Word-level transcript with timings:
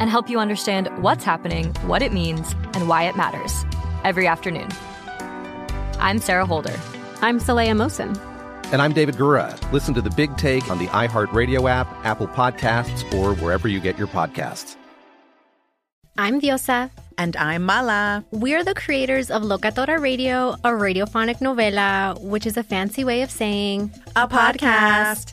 and 0.00 0.10
help 0.10 0.28
you 0.28 0.38
understand 0.38 0.88
what's 1.02 1.24
happening, 1.24 1.72
what 1.86 2.02
it 2.02 2.12
means, 2.12 2.52
and 2.74 2.88
why 2.88 3.04
it 3.04 3.16
matters 3.16 3.64
every 4.04 4.26
afternoon. 4.26 4.68
I'm 5.98 6.18
Sarah 6.18 6.46
Holder. 6.46 6.78
I'm 7.22 7.38
Saleha 7.40 7.72
Mohsin. 7.72 8.18
And 8.72 8.82
I'm 8.82 8.92
David 8.92 9.14
Gura. 9.16 9.56
Listen 9.72 9.94
to 9.94 10.02
the 10.02 10.10
big 10.10 10.36
take 10.36 10.70
on 10.70 10.78
the 10.78 10.86
iHeartRadio 10.88 11.68
app, 11.70 11.86
Apple 12.04 12.28
Podcasts, 12.28 13.12
or 13.14 13.34
wherever 13.36 13.68
you 13.68 13.80
get 13.80 13.96
your 13.98 14.08
podcasts. 14.08 14.76
I'm 16.18 16.40
Diosa. 16.40 16.90
And 17.16 17.36
I'm 17.36 17.62
Mala. 17.64 18.24
We're 18.32 18.64
the 18.64 18.74
creators 18.74 19.30
of 19.30 19.42
Locatora 19.42 20.00
Radio, 20.00 20.54
a 20.64 20.70
radiophonic 20.70 21.38
novela, 21.38 22.20
which 22.20 22.46
is 22.46 22.56
a 22.56 22.62
fancy 22.62 23.04
way 23.04 23.22
of 23.22 23.30
saying 23.30 23.92
a 24.16 24.26
podcast. 24.26 25.32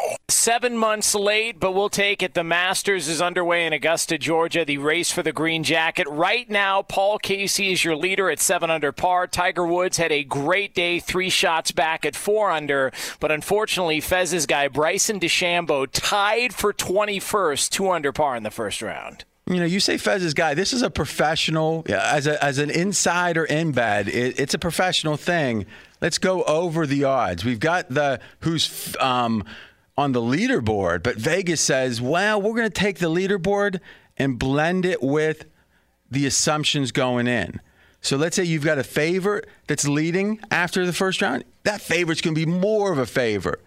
Seven 0.31 0.77
months 0.77 1.13
late, 1.13 1.59
but 1.59 1.73
we'll 1.73 1.89
take 1.89 2.23
it. 2.23 2.35
The 2.35 2.43
Masters 2.43 3.09
is 3.09 3.21
underway 3.21 3.65
in 3.65 3.73
Augusta, 3.73 4.17
Georgia. 4.17 4.63
The 4.63 4.77
race 4.77 5.11
for 5.11 5.21
the 5.21 5.33
green 5.33 5.61
jacket. 5.61 6.07
Right 6.07 6.49
now, 6.49 6.83
Paul 6.83 7.19
Casey 7.19 7.73
is 7.73 7.83
your 7.83 7.97
leader 7.97 8.29
at 8.29 8.39
seven 8.39 8.71
under 8.71 8.93
par. 8.93 9.27
Tiger 9.27 9.67
Woods 9.67 9.97
had 9.97 10.11
a 10.11 10.23
great 10.23 10.73
day, 10.73 10.99
three 10.99 11.29
shots 11.29 11.71
back 11.73 12.05
at 12.05 12.15
four 12.15 12.49
under. 12.49 12.93
But 13.19 13.31
unfortunately, 13.31 13.99
Fez's 13.99 14.45
guy, 14.45 14.69
Bryson 14.69 15.19
DeChambeau, 15.19 15.87
tied 15.91 16.53
for 16.53 16.71
21st, 16.71 17.69
two 17.69 17.91
under 17.91 18.13
par 18.13 18.37
in 18.37 18.43
the 18.43 18.51
first 18.51 18.81
round. 18.81 19.25
You 19.47 19.57
know, 19.57 19.65
you 19.65 19.81
say 19.81 19.97
Fez's 19.97 20.33
guy. 20.33 20.53
This 20.53 20.71
is 20.71 20.81
a 20.81 20.89
professional. 20.89 21.83
As 21.89 22.25
a, 22.25 22.41
as 22.41 22.57
an 22.57 22.69
insider 22.69 23.43
in 23.43 23.73
bed, 23.73 24.07
it, 24.07 24.39
it's 24.39 24.53
a 24.53 24.59
professional 24.59 25.17
thing. 25.17 25.65
Let's 25.99 26.17
go 26.17 26.43
over 26.43 26.87
the 26.87 27.03
odds. 27.03 27.43
We've 27.43 27.59
got 27.59 27.89
the 27.89 28.21
who's 28.39 28.95
um, 28.99 29.43
on 30.01 30.11
the 30.11 30.21
leaderboard, 30.21 31.03
but 31.03 31.15
Vegas 31.15 31.61
says, 31.61 32.01
well, 32.01 32.41
we're 32.41 32.55
going 32.55 32.69
to 32.69 32.69
take 32.69 32.97
the 32.97 33.09
leaderboard 33.09 33.79
and 34.17 34.37
blend 34.37 34.85
it 34.85 35.01
with 35.01 35.45
the 36.09 36.25
assumptions 36.25 36.91
going 36.91 37.27
in. 37.27 37.61
So 38.01 38.17
let's 38.17 38.35
say 38.35 38.43
you've 38.43 38.65
got 38.65 38.79
a 38.79 38.83
favorite 38.83 39.47
that's 39.67 39.87
leading 39.87 40.39
after 40.49 40.85
the 40.85 40.93
first 40.93 41.21
round. 41.21 41.43
That 41.63 41.81
favorite's 41.81 42.21
going 42.21 42.35
to 42.35 42.45
be 42.45 42.51
more 42.51 42.91
of 42.91 42.97
a 42.97 43.05
favorite. 43.05 43.61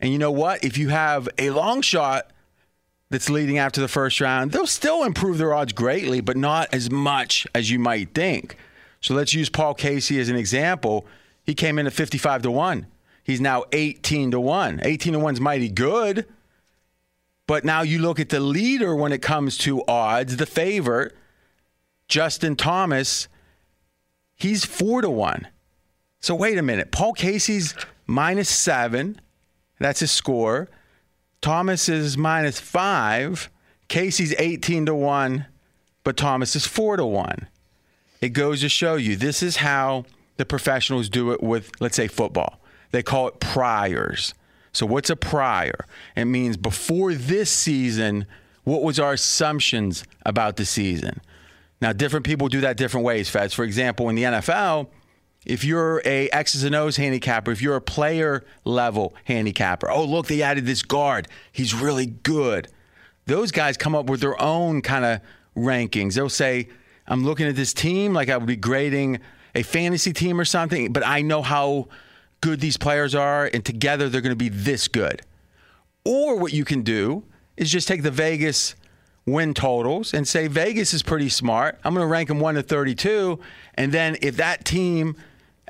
And 0.00 0.12
you 0.12 0.18
know 0.18 0.32
what? 0.32 0.64
If 0.64 0.76
you 0.76 0.88
have 0.88 1.28
a 1.38 1.50
long 1.50 1.82
shot 1.82 2.30
that's 3.08 3.30
leading 3.30 3.58
after 3.58 3.80
the 3.80 3.88
first 3.88 4.20
round, 4.20 4.50
they'll 4.50 4.66
still 4.66 5.04
improve 5.04 5.38
their 5.38 5.54
odds 5.54 5.72
greatly, 5.72 6.20
but 6.20 6.36
not 6.36 6.68
as 6.74 6.90
much 6.90 7.46
as 7.54 7.70
you 7.70 7.78
might 7.78 8.12
think. 8.12 8.58
So 9.00 9.14
let's 9.14 9.32
use 9.32 9.48
Paul 9.48 9.74
Casey 9.74 10.18
as 10.18 10.28
an 10.28 10.36
example. 10.36 11.06
He 11.44 11.54
came 11.54 11.78
in 11.78 11.86
at 11.86 11.92
55 11.92 12.42
to 12.42 12.50
1. 12.50 12.86
He's 13.26 13.40
now 13.40 13.64
18 13.72 14.30
to 14.30 14.38
1. 14.38 14.82
18 14.84 15.14
to 15.14 15.18
1 15.18 15.34
is 15.34 15.40
mighty 15.40 15.68
good. 15.68 16.26
But 17.48 17.64
now 17.64 17.82
you 17.82 17.98
look 17.98 18.20
at 18.20 18.28
the 18.28 18.38
leader 18.38 18.94
when 18.94 19.10
it 19.10 19.20
comes 19.20 19.58
to 19.58 19.84
odds, 19.88 20.36
the 20.36 20.46
favorite, 20.46 21.12
Justin 22.06 22.54
Thomas, 22.54 23.26
he's 24.36 24.64
4 24.64 25.02
to 25.02 25.10
1. 25.10 25.48
So 26.20 26.36
wait 26.36 26.56
a 26.56 26.62
minute. 26.62 26.92
Paul 26.92 27.14
Casey's 27.14 27.74
minus 28.06 28.48
7. 28.48 29.20
That's 29.80 29.98
his 29.98 30.12
score. 30.12 30.68
Thomas 31.40 31.88
is 31.88 32.16
minus 32.16 32.60
5. 32.60 33.50
Casey's 33.88 34.36
18 34.38 34.86
to 34.86 34.94
1, 34.94 35.46
but 36.04 36.16
Thomas 36.16 36.54
is 36.54 36.64
4 36.64 36.98
to 36.98 37.04
1. 37.04 37.48
It 38.20 38.28
goes 38.28 38.60
to 38.60 38.68
show 38.68 38.94
you 38.94 39.16
this 39.16 39.42
is 39.42 39.56
how 39.56 40.04
the 40.36 40.44
professionals 40.44 41.08
do 41.08 41.32
it 41.32 41.42
with, 41.42 41.72
let's 41.80 41.96
say, 41.96 42.06
football. 42.06 42.60
They 42.90 43.02
call 43.02 43.28
it 43.28 43.40
priors. 43.40 44.34
So, 44.72 44.84
what's 44.86 45.10
a 45.10 45.16
prior? 45.16 45.86
It 46.16 46.26
means 46.26 46.56
before 46.56 47.14
this 47.14 47.50
season, 47.50 48.26
what 48.64 48.82
was 48.82 49.00
our 49.00 49.14
assumptions 49.14 50.04
about 50.24 50.56
the 50.56 50.66
season? 50.66 51.20
Now, 51.80 51.92
different 51.92 52.26
people 52.26 52.48
do 52.48 52.60
that 52.62 52.76
different 52.76 53.06
ways, 53.06 53.28
Fez. 53.28 53.54
For 53.54 53.64
example, 53.64 54.08
in 54.08 54.16
the 54.16 54.24
NFL, 54.24 54.88
if 55.44 55.62
you're 55.62 56.02
a 56.04 56.28
X's 56.30 56.64
and 56.64 56.74
O's 56.74 56.96
handicapper, 56.96 57.52
if 57.52 57.62
you're 57.62 57.76
a 57.76 57.80
player 57.80 58.44
level 58.64 59.14
handicapper, 59.24 59.90
oh, 59.90 60.04
look, 60.04 60.26
they 60.26 60.42
added 60.42 60.66
this 60.66 60.82
guard. 60.82 61.28
He's 61.52 61.72
really 61.74 62.06
good. 62.06 62.68
Those 63.26 63.52
guys 63.52 63.76
come 63.76 63.94
up 63.94 64.06
with 64.06 64.20
their 64.20 64.40
own 64.42 64.82
kind 64.82 65.04
of 65.04 65.20
rankings. 65.56 66.14
They'll 66.14 66.28
say, 66.28 66.68
I'm 67.06 67.24
looking 67.24 67.46
at 67.46 67.56
this 67.56 67.72
team 67.72 68.12
like 68.12 68.28
I 68.28 68.36
would 68.36 68.46
be 68.46 68.56
grading 68.56 69.20
a 69.54 69.62
fantasy 69.62 70.12
team 70.12 70.40
or 70.40 70.44
something, 70.44 70.92
but 70.92 71.06
I 71.06 71.22
know 71.22 71.42
how 71.42 71.88
good 72.40 72.60
these 72.60 72.76
players 72.76 73.14
are, 73.14 73.50
and 73.52 73.64
together 73.64 74.08
they're 74.08 74.20
going 74.20 74.30
to 74.30 74.36
be 74.36 74.48
this 74.48 74.88
good. 74.88 75.22
Or 76.04 76.36
what 76.36 76.52
you 76.52 76.64
can 76.64 76.82
do 76.82 77.24
is 77.56 77.70
just 77.70 77.88
take 77.88 78.02
the 78.02 78.10
Vegas 78.10 78.74
win 79.26 79.54
totals 79.54 80.14
and 80.14 80.26
say 80.26 80.46
Vegas 80.46 80.94
is 80.94 81.02
pretty 81.02 81.28
smart. 81.28 81.78
I'm 81.84 81.94
going 81.94 82.04
to 82.04 82.10
rank 82.10 82.28
them 82.28 82.38
1 82.38 82.54
to 82.54 82.62
32. 82.62 83.40
And 83.74 83.92
then 83.92 84.16
if 84.22 84.36
that 84.36 84.64
team, 84.64 85.16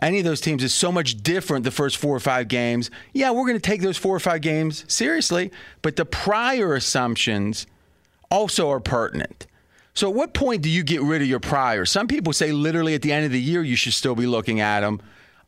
any 0.03 0.19
of 0.19 0.25
those 0.25 0.43
teams, 0.43 0.63
is 0.63 0.75
so 0.75 0.93
much 0.93 1.23
different 1.23 1.65
the 1.65 1.71
first 1.71 1.97
four 1.97 2.15
or 2.15 2.21
five 2.21 2.49
games, 2.49 2.91
yeah, 3.15 3.31
we're 3.31 3.47
going 3.47 3.55
to 3.55 3.61
take 3.61 3.81
those 3.81 3.97
four 3.97 4.15
or 4.15 4.21
five 4.21 4.43
games 4.43 4.85
seriously. 4.89 5.51
But 5.81 5.97
the 5.97 6.05
prior 6.05 6.75
assumptions 6.75 7.67
also 8.31 8.69
are 8.71 8.81
pertinent. 8.81 9.47
So, 9.95 10.11
at 10.11 10.15
what 10.15 10.35
point 10.35 10.61
do 10.61 10.69
you 10.69 10.83
get 10.83 11.01
rid 11.01 11.23
of 11.23 11.29
your 11.29 11.41
prior? 11.41 11.87
Some 11.87 12.07
people 12.07 12.35
say 12.35 12.53
literally 12.53 12.95
at 12.95 13.01
the 13.01 13.13
end 13.13 13.25
of 13.25 13.33
the 13.33 13.41
year 13.41 13.63
you 13.63 13.77
should 13.77 13.95
still 13.95 14.15
be 14.15 14.27
looking 14.27 14.61
at 14.61 14.81
them. 14.81 15.01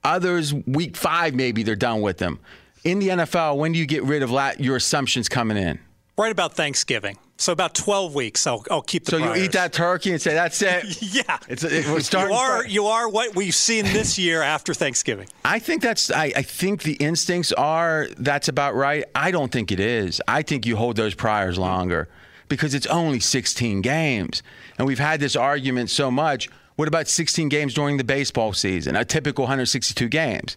Others, 0.04 0.54
week 0.54 0.96
five, 0.96 1.34
maybe 1.34 1.62
they're 1.62 1.76
done 1.76 2.00
with 2.00 2.18
them. 2.18 2.38
In 2.84 2.98
the 2.98 3.08
NFL, 3.08 3.56
when 3.56 3.72
do 3.72 3.78
you 3.78 3.86
get 3.86 4.02
rid 4.04 4.22
of 4.22 4.30
your 4.60 4.76
assumptions 4.76 5.28
coming 5.28 5.56
in? 5.56 5.78
Right 6.16 6.32
about 6.32 6.54
Thanksgiving. 6.54 7.18
So 7.40 7.52
about 7.52 7.74
12 7.76 8.16
weeks, 8.16 8.46
I'll, 8.48 8.64
I'll 8.68 8.82
keep 8.82 9.04
the 9.04 9.12
So 9.12 9.18
priors. 9.18 9.38
you 9.38 9.44
eat 9.44 9.52
that 9.52 9.72
turkey 9.72 10.10
and 10.10 10.20
say, 10.20 10.34
that's 10.34 10.60
it? 10.60 11.00
yeah. 11.14 11.38
It's, 11.48 11.62
it, 11.62 11.86
you, 12.12 12.32
are, 12.32 12.66
you 12.66 12.86
are 12.86 13.08
what 13.08 13.36
we've 13.36 13.54
seen 13.54 13.84
this 13.84 14.18
year 14.18 14.42
after 14.42 14.74
Thanksgiving. 14.74 15.28
I 15.44 15.60
think 15.60 15.80
that's, 15.80 16.10
I, 16.10 16.32
I 16.34 16.42
think 16.42 16.82
the 16.82 16.94
instincts 16.94 17.52
are 17.52 18.08
that's 18.18 18.48
about 18.48 18.74
right. 18.74 19.04
I 19.14 19.30
don't 19.30 19.52
think 19.52 19.70
it 19.70 19.78
is. 19.78 20.20
I 20.26 20.42
think 20.42 20.66
you 20.66 20.74
hold 20.74 20.96
those 20.96 21.14
priors 21.14 21.58
longer 21.58 22.08
because 22.48 22.74
it's 22.74 22.86
only 22.86 23.20
16 23.20 23.82
games. 23.82 24.42
And 24.76 24.86
we've 24.88 24.98
had 24.98 25.20
this 25.20 25.36
argument 25.36 25.90
so 25.90 26.10
much. 26.10 26.48
What 26.78 26.86
about 26.86 27.08
16 27.08 27.48
games 27.48 27.74
during 27.74 27.96
the 27.96 28.04
baseball 28.04 28.52
season? 28.52 28.94
A 28.94 29.04
typical 29.04 29.42
162 29.42 30.08
games. 30.08 30.56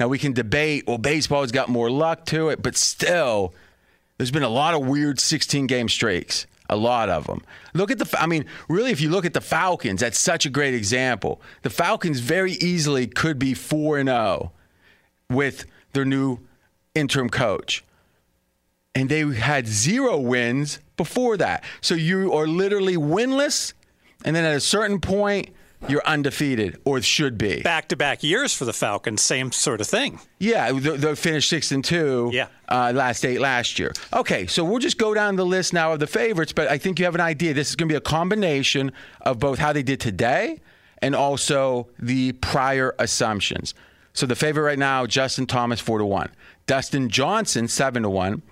Now 0.00 0.08
we 0.08 0.18
can 0.18 0.32
debate, 0.32 0.88
well, 0.88 0.98
baseball's 0.98 1.52
got 1.52 1.68
more 1.68 1.88
luck 1.88 2.26
to 2.26 2.48
it, 2.48 2.60
but 2.60 2.76
still, 2.76 3.54
there's 4.18 4.32
been 4.32 4.42
a 4.42 4.48
lot 4.48 4.74
of 4.74 4.84
weird 4.84 5.20
16 5.20 5.68
game 5.68 5.88
streaks. 5.88 6.48
A 6.68 6.74
lot 6.74 7.08
of 7.08 7.28
them. 7.28 7.44
Look 7.74 7.92
at 7.92 8.00
the, 8.00 8.20
I 8.20 8.26
mean, 8.26 8.44
really, 8.68 8.90
if 8.90 9.00
you 9.00 9.08
look 9.08 9.24
at 9.24 9.34
the 9.34 9.40
Falcons, 9.40 10.00
that's 10.00 10.18
such 10.18 10.46
a 10.46 10.50
great 10.50 10.74
example. 10.74 11.40
The 11.62 11.70
Falcons 11.70 12.18
very 12.18 12.54
easily 12.54 13.06
could 13.06 13.38
be 13.38 13.54
4 13.54 13.98
and 13.98 14.08
0 14.08 14.50
with 15.30 15.66
their 15.92 16.04
new 16.04 16.40
interim 16.96 17.30
coach. 17.30 17.84
And 18.96 19.08
they 19.08 19.20
had 19.32 19.68
zero 19.68 20.18
wins 20.18 20.80
before 20.96 21.36
that. 21.36 21.62
So 21.80 21.94
you 21.94 22.32
are 22.32 22.48
literally 22.48 22.96
winless. 22.96 23.74
And 24.24 24.34
then 24.36 24.44
at 24.44 24.54
a 24.54 24.60
certain 24.60 25.00
point, 25.00 25.50
you're 25.88 26.02
undefeated 26.06 26.80
or 26.84 27.00
should 27.02 27.36
be. 27.36 27.60
Back 27.62 27.88
to 27.88 27.96
back 27.96 28.22
years 28.22 28.54
for 28.54 28.64
the 28.64 28.72
Falcons, 28.72 29.20
same 29.20 29.50
sort 29.50 29.80
of 29.80 29.86
thing. 29.86 30.20
Yeah, 30.38 30.70
they, 30.72 30.96
they 30.96 31.14
finished 31.14 31.48
six 31.48 31.72
and 31.72 31.84
two. 31.84 32.30
Yeah. 32.32 32.46
Uh, 32.68 32.92
last 32.94 33.24
eight 33.24 33.40
last 33.40 33.78
year. 33.78 33.92
Okay, 34.12 34.46
so 34.46 34.64
we'll 34.64 34.78
just 34.78 34.98
go 34.98 35.12
down 35.12 35.36
the 35.36 35.44
list 35.44 35.72
now 35.72 35.92
of 35.92 35.98
the 35.98 36.06
favorites, 36.06 36.52
but 36.52 36.68
I 36.68 36.78
think 36.78 36.98
you 36.98 37.04
have 37.04 37.14
an 37.14 37.20
idea. 37.20 37.52
This 37.52 37.70
is 37.70 37.76
going 37.76 37.88
to 37.88 37.92
be 37.92 37.96
a 37.96 38.00
combination 38.00 38.92
of 39.22 39.38
both 39.38 39.58
how 39.58 39.72
they 39.72 39.82
did 39.82 40.00
today 40.00 40.60
and 40.98 41.14
also 41.14 41.88
the 41.98 42.32
prior 42.32 42.94
assumptions. 42.98 43.74
So 44.12 44.26
the 44.26 44.36
favorite 44.36 44.62
right 44.62 44.78
now, 44.78 45.06
Justin 45.06 45.46
Thomas, 45.46 45.80
four 45.80 45.98
to 45.98 46.04
one. 46.04 46.30
Dustin 46.66 47.08
Johnson, 47.08 47.66
seven 47.66 48.04
to 48.04 48.10
one. 48.10 48.42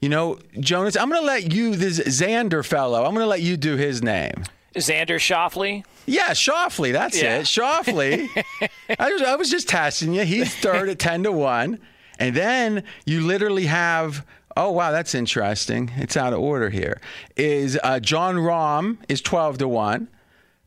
You 0.00 0.08
know, 0.08 0.38
Jonas, 0.58 0.96
I'm 0.96 1.08
going 1.08 1.22
to 1.22 1.26
let 1.26 1.52
you, 1.52 1.76
this 1.76 2.00
Xander 2.00 2.66
fellow, 2.66 3.04
I'm 3.04 3.14
going 3.14 3.24
to 3.24 3.28
let 3.28 3.40
you 3.40 3.56
do 3.56 3.76
his 3.76 4.02
name. 4.02 4.44
Xander 4.74 5.16
Schauffele? 5.18 5.84
Yeah, 6.06 6.30
Schauffele. 6.30 6.92
That's 6.92 7.20
Yeah. 7.20 7.38
it. 7.38 7.42
Schauffele. 7.46 8.28
I, 8.98 9.12
was, 9.12 9.22
I 9.22 9.36
was 9.36 9.50
just 9.50 9.68
testing 9.68 10.12
you. 10.14 10.24
He's 10.24 10.54
third 10.54 10.88
at 10.88 10.98
10 10.98 11.24
to 11.24 11.32
1. 11.32 11.78
And 12.18 12.34
then 12.36 12.84
you 13.06 13.20
literally 13.20 13.66
have, 13.66 14.24
oh, 14.56 14.70
wow, 14.70 14.90
that's 14.92 15.14
interesting. 15.14 15.90
It's 15.96 16.16
out 16.16 16.32
of 16.32 16.38
order 16.40 16.70
here. 16.70 17.00
Is 17.36 17.78
uh, 17.82 18.00
Jon 18.00 18.36
Rahm 18.36 18.98
is 19.08 19.20
12 19.20 19.58
to 19.58 19.68
1. 19.68 20.08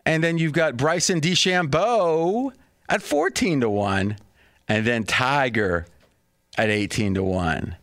And 0.05 0.23
then 0.23 0.37
you've 0.37 0.53
got 0.53 0.77
Bryson 0.77 1.19
DeChambeau 1.21 2.51
at 2.89 3.01
14 3.01 3.61
to 3.61 3.69
1. 3.69 4.17
And 4.67 4.85
then 4.87 5.03
Tiger 5.03 5.85
at 6.57 6.69
18 6.69 7.15
to 7.15 7.23
1. 7.23 7.75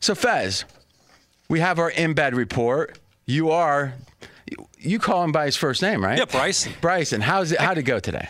So, 0.00 0.14
Fez, 0.14 0.64
we 1.48 1.60
have 1.60 1.78
our 1.78 1.90
embed 1.92 2.34
report. 2.34 2.98
You 3.26 3.50
are, 3.50 3.94
you 4.78 4.98
call 4.98 5.24
him 5.24 5.32
by 5.32 5.46
his 5.46 5.56
first 5.56 5.82
name, 5.82 6.04
right? 6.04 6.18
Yeah, 6.18 6.26
Bryson. 6.26 6.72
Bryson, 6.80 7.20
how's 7.20 7.52
it? 7.52 7.60
How'd 7.60 7.78
it 7.78 7.84
go 7.84 7.98
today? 7.98 8.28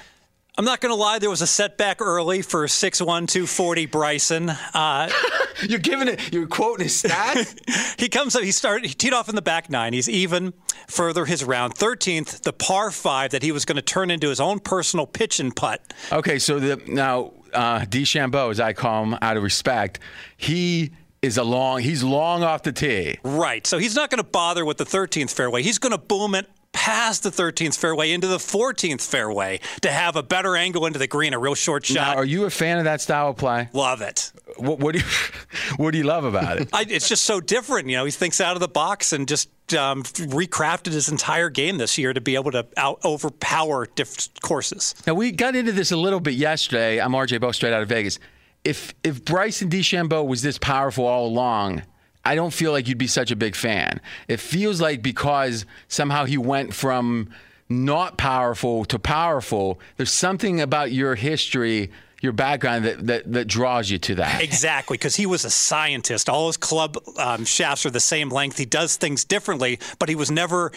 I'm 0.57 0.65
not 0.65 0.81
going 0.81 0.91
to 0.91 0.97
lie, 1.01 1.19
there 1.19 1.31
was 1.31 1.43
a 1.43 1.49
setback 1.49 2.01
early 2.01 2.41
for 2.41 2.65
6'1, 2.67 3.01
240 3.05 3.87
Bryson. 3.87 4.51
Uh, 4.51 5.11
You're 5.69 5.81
giving 5.81 6.07
it. 6.07 6.33
You're 6.33 6.47
quoting 6.47 6.85
his 6.85 7.03
stats. 7.03 7.59
he 8.01 8.09
comes 8.09 8.37
up, 8.37 8.43
he 8.43 8.53
started, 8.53 8.87
he 8.87 8.95
teed 8.95 9.13
off 9.13 9.29
in 9.29 9.35
the 9.35 9.43
back 9.43 9.69
nine. 9.69 9.93
He's 9.93 10.09
even 10.09 10.55
further 10.87 11.25
his 11.25 11.43
round. 11.43 11.75
13th, 11.75 12.43
the 12.43 12.53
par 12.53 12.93
five 12.93 13.33
that 13.33 13.43
he 13.43 13.51
was 13.51 13.65
going 13.65 13.77
to 13.77 13.83
turn 13.83 14.13
into 14.13 14.29
his 14.29 14.39
own 14.39 14.61
personal 14.61 15.07
pitch 15.07 15.41
and 15.41 15.55
putt. 15.55 15.93
okay, 16.13 16.39
so 16.39 16.61
the, 16.61 16.81
now 16.87 17.33
uh, 17.53 17.81
DeChambeau, 17.81 18.53
as 18.53 18.61
I 18.61 18.75
call 18.75 19.03
him, 19.03 19.19
out 19.23 19.37
of 19.37 19.43
respect, 19.43 19.99
he 20.37 20.93
is 21.25 21.39
a 21.39 21.45
long. 21.45 21.81
He's 21.81 22.03
long 22.05 22.43
off 22.43 22.63
the 22.63 22.73
tee. 22.73 23.19
Right. 23.25 23.67
So 23.67 23.79
he's 23.79 23.95
not 23.97 24.11
going 24.11 24.23
to 24.23 24.29
bother 24.29 24.65
with 24.65 24.77
the 24.77 24.85
13th 24.85 25.31
fairway. 25.31 25.63
He's 25.63 25.79
going 25.79 25.93
to 25.93 25.99
boom 25.99 26.35
it 26.35 26.49
past 26.73 27.23
the 27.23 27.31
13th 27.31 27.79
fairway 27.79 28.11
into 28.11 28.27
the 28.27 28.37
14th 28.39 29.01
fairway 29.09 29.61
to 29.81 29.91
have 29.91 30.17
a 30.17 30.23
better 30.25 30.57
angle 30.57 30.87
into 30.87 30.99
the 30.99 31.07
green, 31.07 31.33
a 31.33 31.39
real 31.39 31.55
short 31.55 31.89
Now, 31.91 32.05
shot. 32.05 32.17
are 32.17 32.25
you 32.25 32.45
a 32.47 32.51
fan 32.51 32.79
of 32.79 32.85
that 32.85 33.01
style 33.01 33.31
of 33.31 33.37
play? 33.37 33.69
Love 33.73 34.03
it. 34.03 34.33
What, 34.57 34.81
what 34.81 34.93
do 34.93 34.99
you 34.99 35.05
What 35.77 35.93
do 35.93 35.99
you 35.99 36.05
love 36.05 36.25
about 36.25 36.61
it? 36.61 36.69
I, 36.73 36.85
it's 36.89 37.09
just 37.09 37.25
so 37.25 37.41
different. 37.41 37.89
You 37.89 37.97
know, 37.97 38.05
he 38.05 38.11
thinks 38.11 38.41
out 38.41 38.55
of 38.57 38.61
the 38.61 38.69
box 38.69 39.13
and 39.13 39.27
just 39.29 39.49
um, 39.75 40.03
recrafted 40.03 40.93
his 40.93 41.09
entire 41.09 41.49
game 41.49 41.79
this 41.79 41.97
year 41.97 42.13
to 42.13 42.21
be 42.21 42.35
able 42.35 42.51
to 42.51 42.67
out 42.77 43.03
overpower 43.05 43.87
diff- 43.95 44.29
courses. 44.43 44.95
Now 45.07 45.15
we 45.15 45.31
got 45.31 45.55
into 45.57 45.73
this 45.73 45.91
a 45.93 45.97
little 45.97 46.21
bit 46.21 46.35
yesterday. 46.35 47.01
I'm 47.01 47.13
RJ 47.13 47.41
Bell, 47.41 47.53
straight 47.53 47.73
out 47.73 47.83
of 47.83 47.89
Vegas. 47.89 48.19
If 48.65 48.95
if 49.03 49.25
Bryson 49.25 49.69
DeChambeau 49.69 50.27
was 50.27 50.43
this 50.43 50.59
powerful 50.59 51.07
all 51.07 51.27
along, 51.27 51.83
I 52.25 52.35
don't 52.35 52.53
feel 52.53 52.73
like 52.73 52.89
you'd 52.89 52.99
be 52.99 53.07
such 53.07 53.31
a 53.31 53.37
big 53.37 53.55
fan. 53.55 54.01
It 54.29 54.41
feels 54.41 54.81
like 54.81 55.03
because 55.03 55.67
somehow 55.89 56.25
he 56.25 56.39
went 56.39 56.73
from 56.73 57.29
not 57.69 58.17
powerful 58.17 58.85
to 58.87 58.99
powerful. 58.99 59.79
There's 59.97 60.13
something 60.13 60.61
about 60.61 60.93
your 60.93 61.15
history, 61.15 61.91
your 62.23 62.33
background 62.33 62.87
that 62.87 63.07
that, 63.07 63.33
that 63.33 63.47
draws 63.47 63.91
you 63.91 63.99
to 63.99 64.15
that. 64.17 64.43
Exactly, 64.43 64.97
because 64.97 65.17
he 65.17 65.27
was 65.27 65.45
a 65.45 65.51
scientist. 65.51 66.31
All 66.31 66.47
his 66.47 66.57
club 66.57 66.97
um, 67.19 67.45
shafts 67.45 67.85
are 67.85 67.91
the 67.91 68.01
same 68.01 68.31
length. 68.31 68.57
He 68.57 68.65
does 68.65 68.97
things 68.97 69.25
differently, 69.25 69.79
but 69.99 70.09
he 70.09 70.15
was 70.15 70.31
never 70.31 70.73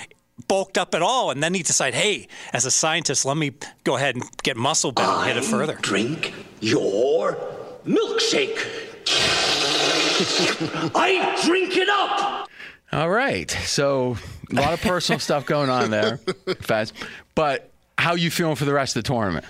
bulked 0.48 0.78
up 0.78 0.94
at 0.94 1.01
all. 1.01 1.31
And 1.31 1.42
then 1.42 1.54
he 1.54 1.63
decided, 1.63 1.95
hey, 1.95 2.28
as 2.54 2.66
a 2.66 2.72
scientist, 2.72 3.25
let 3.25 3.38
me 3.38 3.54
go 3.83 3.95
ahead 3.95 4.16
and 4.16 4.24
get 4.44 4.57
muscle 4.57 4.92
bent 4.92 5.10
and 5.10 5.28
hit 5.28 5.38
it 5.38 5.45
further. 5.45 5.75
Drink 5.81 6.33
your 6.60 7.56
milkshake. 7.88 8.57
I 10.95 11.42
drink 11.45 11.78
it 11.78 11.89
up. 11.89 12.50
All 12.92 13.10
right. 13.10 13.50
So 13.50 14.18
a 14.51 14.56
lot 14.56 14.74
of 14.74 14.81
personal 14.81 15.19
stuff 15.19 15.45
going 15.45 15.69
on 15.69 15.92
there, 15.92 16.18
Fez. 16.62 16.94
But 17.36 17.69
how 17.98 18.16
you 18.16 18.31
feeling 18.31 18.56
for 18.56 18.66
the 18.66 18.74
rest 18.74 18.95
of 18.95 19.04
the 19.04 19.07
tournament? 19.07 19.45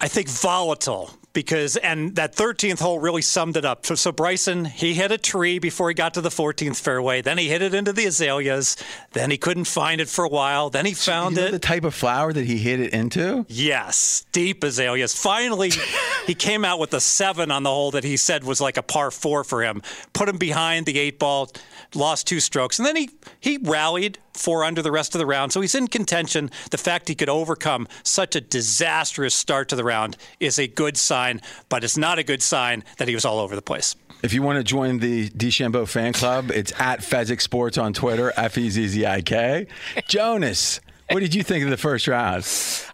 I 0.00 0.08
think 0.08 0.28
volatile 0.28 1.10
because, 1.32 1.76
and 1.76 2.16
that 2.16 2.34
13th 2.34 2.80
hole 2.80 2.98
really 2.98 3.22
summed 3.22 3.56
it 3.56 3.64
up. 3.64 3.86
So, 3.86 3.94
so 3.94 4.10
Bryson, 4.12 4.64
he 4.64 4.94
hit 4.94 5.12
a 5.12 5.18
tree 5.18 5.58
before 5.58 5.88
he 5.88 5.94
got 5.94 6.14
to 6.14 6.20
the 6.20 6.28
14th 6.30 6.80
fairway. 6.80 7.20
Then 7.22 7.38
he 7.38 7.48
hit 7.48 7.62
it 7.62 7.74
into 7.74 7.92
the 7.92 8.06
azaleas. 8.06 8.76
Then 9.12 9.30
he 9.30 9.36
couldn't 9.36 9.64
find 9.66 10.00
it 10.00 10.08
for 10.08 10.24
a 10.24 10.28
while. 10.28 10.70
Then 10.70 10.86
he 10.86 10.94
found 10.94 11.36
You 11.36 11.42
know 11.42 11.48
it. 11.48 11.52
the 11.52 11.58
type 11.58 11.84
of 11.84 11.94
flower 11.94 12.32
that 12.32 12.44
he 12.46 12.58
hit 12.58 12.80
it 12.80 12.92
into? 12.92 13.44
Yes, 13.48 14.24
deep 14.32 14.64
azaleas. 14.64 15.14
Finally, 15.14 15.72
he 16.26 16.34
came 16.34 16.64
out 16.64 16.78
with 16.80 16.92
a 16.94 17.00
seven 17.00 17.50
on 17.50 17.62
the 17.62 17.70
hole 17.70 17.90
that 17.92 18.04
he 18.04 18.16
said 18.16 18.42
was 18.44 18.60
like 18.60 18.76
a 18.76 18.82
par 18.82 19.10
four 19.10 19.44
for 19.44 19.62
him. 19.62 19.82
Put 20.12 20.28
him 20.28 20.38
behind 20.38 20.86
the 20.86 20.98
eight 20.98 21.18
ball, 21.18 21.50
lost 21.94 22.26
two 22.26 22.40
strokes, 22.40 22.78
and 22.78 22.86
then 22.86 22.96
he 22.96 23.10
he 23.40 23.58
rallied 23.58 24.18
four 24.34 24.64
under 24.64 24.82
the 24.82 24.92
rest 24.92 25.14
of 25.14 25.18
the 25.18 25.26
round. 25.26 25.52
So 25.52 25.60
he's 25.60 25.74
in 25.74 25.88
contention. 25.88 26.50
The 26.70 26.78
fact 26.78 27.08
he 27.08 27.14
could 27.14 27.28
overcome 27.28 27.88
such 28.02 28.36
a 28.36 28.40
disastrous 28.40 29.34
start 29.34 29.68
to 29.70 29.76
the 29.76 29.84
round 29.84 30.16
is 30.40 30.58
a 30.58 30.66
good 30.66 30.96
sign, 30.96 31.40
but 31.68 31.84
it's 31.84 31.96
not 31.96 32.18
a 32.18 32.22
good 32.22 32.42
sign 32.42 32.84
that 32.98 33.08
he 33.08 33.14
was 33.14 33.24
all 33.24 33.38
over 33.38 33.54
the 33.56 33.62
place. 33.62 33.96
If 34.22 34.32
you 34.32 34.42
want 34.42 34.58
to 34.58 34.64
join 34.64 34.98
the 34.98 35.30
DeChambeau 35.30 35.86
fan 35.86 36.12
club, 36.12 36.50
it's 36.50 36.72
at 36.80 37.00
Fezzik 37.00 37.40
Sports 37.40 37.78
on 37.78 37.92
Twitter, 37.92 38.32
F 38.36 38.58
E 38.58 38.68
Z 38.68 38.88
Z 38.88 39.06
I 39.06 39.20
K. 39.22 39.66
Jonas, 40.08 40.80
what 41.10 41.20
did 41.20 41.34
you 41.34 41.42
think 41.42 41.64
of 41.64 41.70
the 41.70 41.76
first 41.76 42.06
round? 42.06 42.44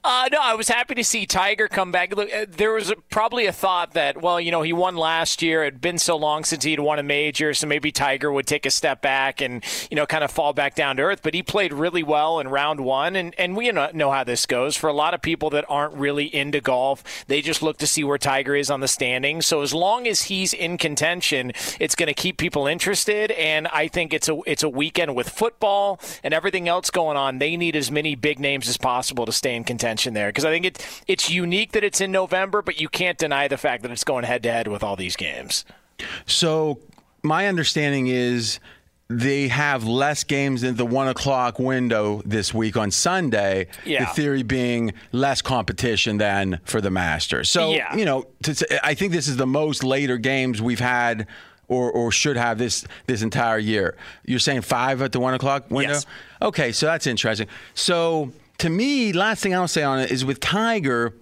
Uh, 0.05 0.29
no, 0.31 0.39
I 0.41 0.55
was 0.55 0.69
happy 0.69 0.95
to 0.95 1.05
see 1.05 1.27
Tiger 1.27 1.67
come 1.67 1.91
back. 1.91 2.15
Look, 2.15 2.33
uh, 2.33 2.47
there 2.49 2.73
was 2.73 2.93
probably 3.11 3.47
a 3.47 3.53
thought 3.53 3.95
that, 3.95 4.21
well, 4.21 4.41
you 4.41 4.51
know, 4.51 4.63
he 4.63 4.73
won 4.73 4.97
last 4.97 5.43
year. 5.43 5.63
It 5.63 5.75
had 5.75 5.81
been 5.81 5.99
so 5.99 6.17
long 6.17 6.45
since 6.45 6.63
he'd 6.63 6.79
won 6.79 6.99
a 6.99 7.03
major, 7.03 7.55
so 7.55 7.67
maybe 7.67 7.91
Tiger 7.91 8.31
would 8.31 8.47
take 8.47 8.67
a 8.67 8.71
step 8.71 9.01
back 9.01 9.41
and, 9.41 9.65
you 9.91 9.97
know, 9.97 10.07
kind 10.07 10.23
of 10.23 10.31
fall 10.31 10.53
back 10.53 10.75
down 10.75 10.97
to 10.97 11.03
earth. 11.03 11.21
But 11.23 11.35
he 11.35 11.43
played 11.43 11.73
really 11.73 12.03
well 12.03 12.39
in 12.39 12.49
round 12.49 12.81
one, 12.81 13.17
and, 13.17 13.35
and 13.39 13.57
we 13.57 13.71
know, 13.73 13.91
know 13.95 14.11
how 14.11 14.25
this 14.25 14.47
goes. 14.47 14.77
For 14.77 14.89
a 14.89 14.93
lot 14.93 15.15
of 15.15 15.23
people 15.23 15.51
that 15.51 15.65
aren't 15.69 15.95
really 15.95 16.33
into 16.35 16.61
golf, 16.61 17.03
they 17.27 17.41
just 17.41 17.63
look 17.63 17.79
to 17.79 17.87
see 17.87 18.05
where 18.05 18.19
Tiger 18.19 18.55
is 18.55 18.71
on 18.71 18.81
the 18.81 18.89
standings. 18.89 19.47
So 19.47 19.63
as 19.63 19.73
long 19.73 20.07
as 20.07 20.25
he's 20.25 20.53
in 20.53 20.79
contention, 20.79 21.53
it's 21.81 21.95
going 21.95 22.09
to 22.09 22.15
keep 22.15 22.37
people 22.37 22.67
interested. 22.67 23.31
And 23.33 23.67
I 23.69 23.89
think 23.89 24.13
it's 24.13 24.29
a 24.29 24.39
it's 24.47 24.63
a 24.63 24.69
weekend 24.69 25.15
with 25.15 25.31
football 25.31 25.99
and 26.23 26.35
everything 26.35 26.69
else 26.69 26.91
going 26.91 27.17
on. 27.17 27.39
They 27.39 27.57
need 27.57 27.75
as 27.75 27.91
many 27.91 28.04
big 28.15 28.39
names 28.39 28.69
as 28.69 28.77
possible 28.77 29.25
to 29.25 29.33
stay 29.33 29.57
in 29.57 29.65
contention 29.65 30.13
there 30.13 30.29
because 30.29 30.45
I 30.45 30.51
think 30.51 30.67
it, 30.67 31.03
it's 31.09 31.31
unique 31.31 31.73
that 31.73 31.83
it's 31.83 32.03
in 32.03 32.13
November, 32.13 32.61
but 32.61 32.79
you 32.79 32.91
can't 32.91 33.17
deny 33.17 33.49
the 33.49 33.57
fact 33.57 33.83
that 33.83 33.91
it's 33.91 34.05
going 34.05 34.25
head 34.25 34.43
to 34.43 34.53
head 34.53 34.69
with 34.69 34.83
all 34.83 34.97
these 34.97 35.17
games. 35.17 35.65
So, 36.27 36.79
my 37.23 37.47
understanding 37.47 38.09
is 38.09 38.61
they 39.09 39.49
have 39.49 39.85
less 39.85 40.25
games 40.25 40.63
in 40.63 40.77
the 40.77 40.85
one 40.85 41.09
o'clock 41.09 41.59
window 41.59 42.21
this 42.25 42.53
week 42.53 42.77
on 42.77 42.91
Sunday. 42.91 43.69
Yeah. 43.85 44.05
The 44.07 44.11
theory 44.15 44.43
being 44.43 44.93
less 45.13 45.41
competition 45.43 46.19
than 46.19 46.61
for 46.65 46.81
the 46.81 46.91
Masters. 46.91 47.49
So, 47.51 47.73
Yeah. 47.73 47.95
you 47.97 48.05
know, 48.05 48.27
to, 48.43 48.87
I 48.87 48.95
think 48.95 49.13
this 49.13 49.29
is 49.29 49.37
the 49.37 49.47
most 49.47 49.85
later 49.85 50.19
games 50.19 50.61
we've 50.61 50.81
had. 50.81 51.27
Or, 51.75 51.91
or 51.91 52.13
should 52.13 52.37
have 52.37 52.57
this 52.59 52.87
this 53.07 53.23
entire 53.23 53.59
year. 53.59 53.97
You're 54.25 54.39
saying 54.39 54.63
five 54.63 55.03
at 55.03 55.13
the 55.13 55.21
one 55.21 55.35
o'clock 55.35 55.71
window. 55.71 55.95
Yes. 55.95 56.07
Okay, 56.41 56.73
so 56.73 56.87
that's 56.87 57.07
interesting. 57.07 57.49
So 57.75 58.31
to 58.59 58.69
me, 58.69 59.13
last 59.13 59.43
thing 59.43 59.55
I'll 59.55 59.67
say 59.69 59.83
on 59.83 59.99
it 59.99 60.11
is 60.11 60.25
with 60.25 60.39
Tiger. 60.41 61.13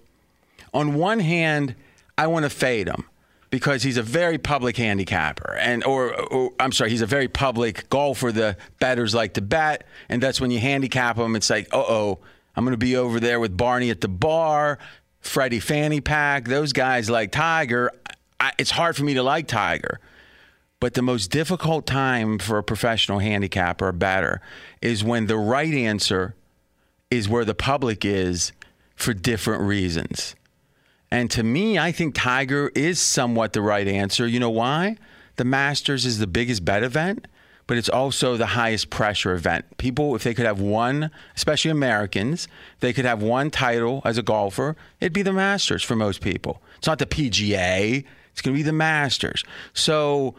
On 0.73 0.95
one 0.95 1.19
hand, 1.19 1.75
I 2.17 2.27
want 2.27 2.43
to 2.43 2.49
fade 2.49 2.87
him 2.87 3.05
because 3.49 3.83
he's 3.83 3.97
a 3.97 4.03
very 4.03 4.37
public 4.37 4.77
handicapper, 4.77 5.55
and 5.59 5.83
or, 5.83 6.13
or 6.31 6.51
I'm 6.59 6.71
sorry, 6.71 6.89
he's 6.89 7.01
a 7.01 7.05
very 7.07 7.27
public 7.27 7.89
golfer. 7.89 8.31
The 8.31 8.57
bettors 8.79 9.13
like 9.13 9.33
to 9.33 9.41
bet, 9.41 9.85
and 10.09 10.21
that's 10.21 10.41
when 10.41 10.51
you 10.51 10.59
handicap 10.59 11.17
him. 11.17 11.35
It's 11.35 11.49
like, 11.49 11.67
uh 11.71 11.77
oh, 11.77 12.19
I'm 12.55 12.63
going 12.63 12.73
to 12.73 12.85
be 12.85 12.95
over 12.95 13.19
there 13.19 13.39
with 13.39 13.55
Barney 13.55 13.89
at 13.89 14.01
the 14.01 14.07
bar, 14.07 14.79
Freddie 15.21 15.59
Fanny 15.59 16.01
Pack. 16.01 16.45
Those 16.45 16.73
guys 16.73 17.09
like 17.09 17.31
Tiger. 17.31 17.91
I, 18.39 18.51
it's 18.57 18.71
hard 18.71 18.95
for 18.95 19.03
me 19.03 19.13
to 19.13 19.23
like 19.23 19.47
Tiger. 19.47 19.99
But 20.83 20.95
the 20.95 21.01
most 21.01 21.31
difficult 21.31 21.87
time 21.87 22.39
for 22.39 22.57
a 22.57 22.63
professional 22.63 23.19
handicapper 23.19 23.87
or 23.87 23.91
batter 23.93 24.41
is 24.81 25.01
when 25.01 25.27
the 25.27 25.37
right 25.37 25.73
answer 25.73 26.35
is 27.09 27.29
where 27.29 27.45
the 27.45 27.55
public 27.55 28.03
is 28.03 28.51
for 28.93 29.13
different 29.13 29.61
reasons. 29.61 30.35
And 31.09 31.31
to 31.31 31.41
me, 31.41 31.79
I 31.79 31.93
think 31.93 32.15
Tiger 32.15 32.69
is 32.75 32.99
somewhat 32.99 33.53
the 33.53 33.61
right 33.61 33.87
answer. 33.87 34.27
You 34.27 34.41
know 34.41 34.49
why? 34.49 34.97
The 35.37 35.45
Masters 35.45 36.05
is 36.05 36.19
the 36.19 36.27
biggest 36.27 36.65
bet 36.65 36.83
event, 36.83 37.29
but 37.65 37.77
it's 37.77 37.87
also 37.87 38.35
the 38.35 38.47
highest 38.47 38.89
pressure 38.89 39.31
event. 39.31 39.77
People, 39.77 40.17
if 40.17 40.23
they 40.23 40.33
could 40.33 40.45
have 40.45 40.59
one, 40.59 41.11
especially 41.33 41.71
Americans, 41.71 42.49
they 42.81 42.91
could 42.91 43.05
have 43.05 43.23
one 43.23 43.51
title 43.51 44.01
as 44.03 44.17
a 44.17 44.21
golfer, 44.21 44.75
it'd 44.99 45.13
be 45.13 45.21
the 45.21 45.31
Masters 45.31 45.81
for 45.81 45.95
most 45.95 46.19
people. 46.19 46.61
It's 46.77 46.87
not 46.87 46.99
the 46.99 47.05
PGA, 47.05 48.03
it's 48.33 48.41
going 48.41 48.53
to 48.53 48.59
be 48.59 48.63
the 48.63 48.73
Masters. 48.73 49.45
So 49.73 50.35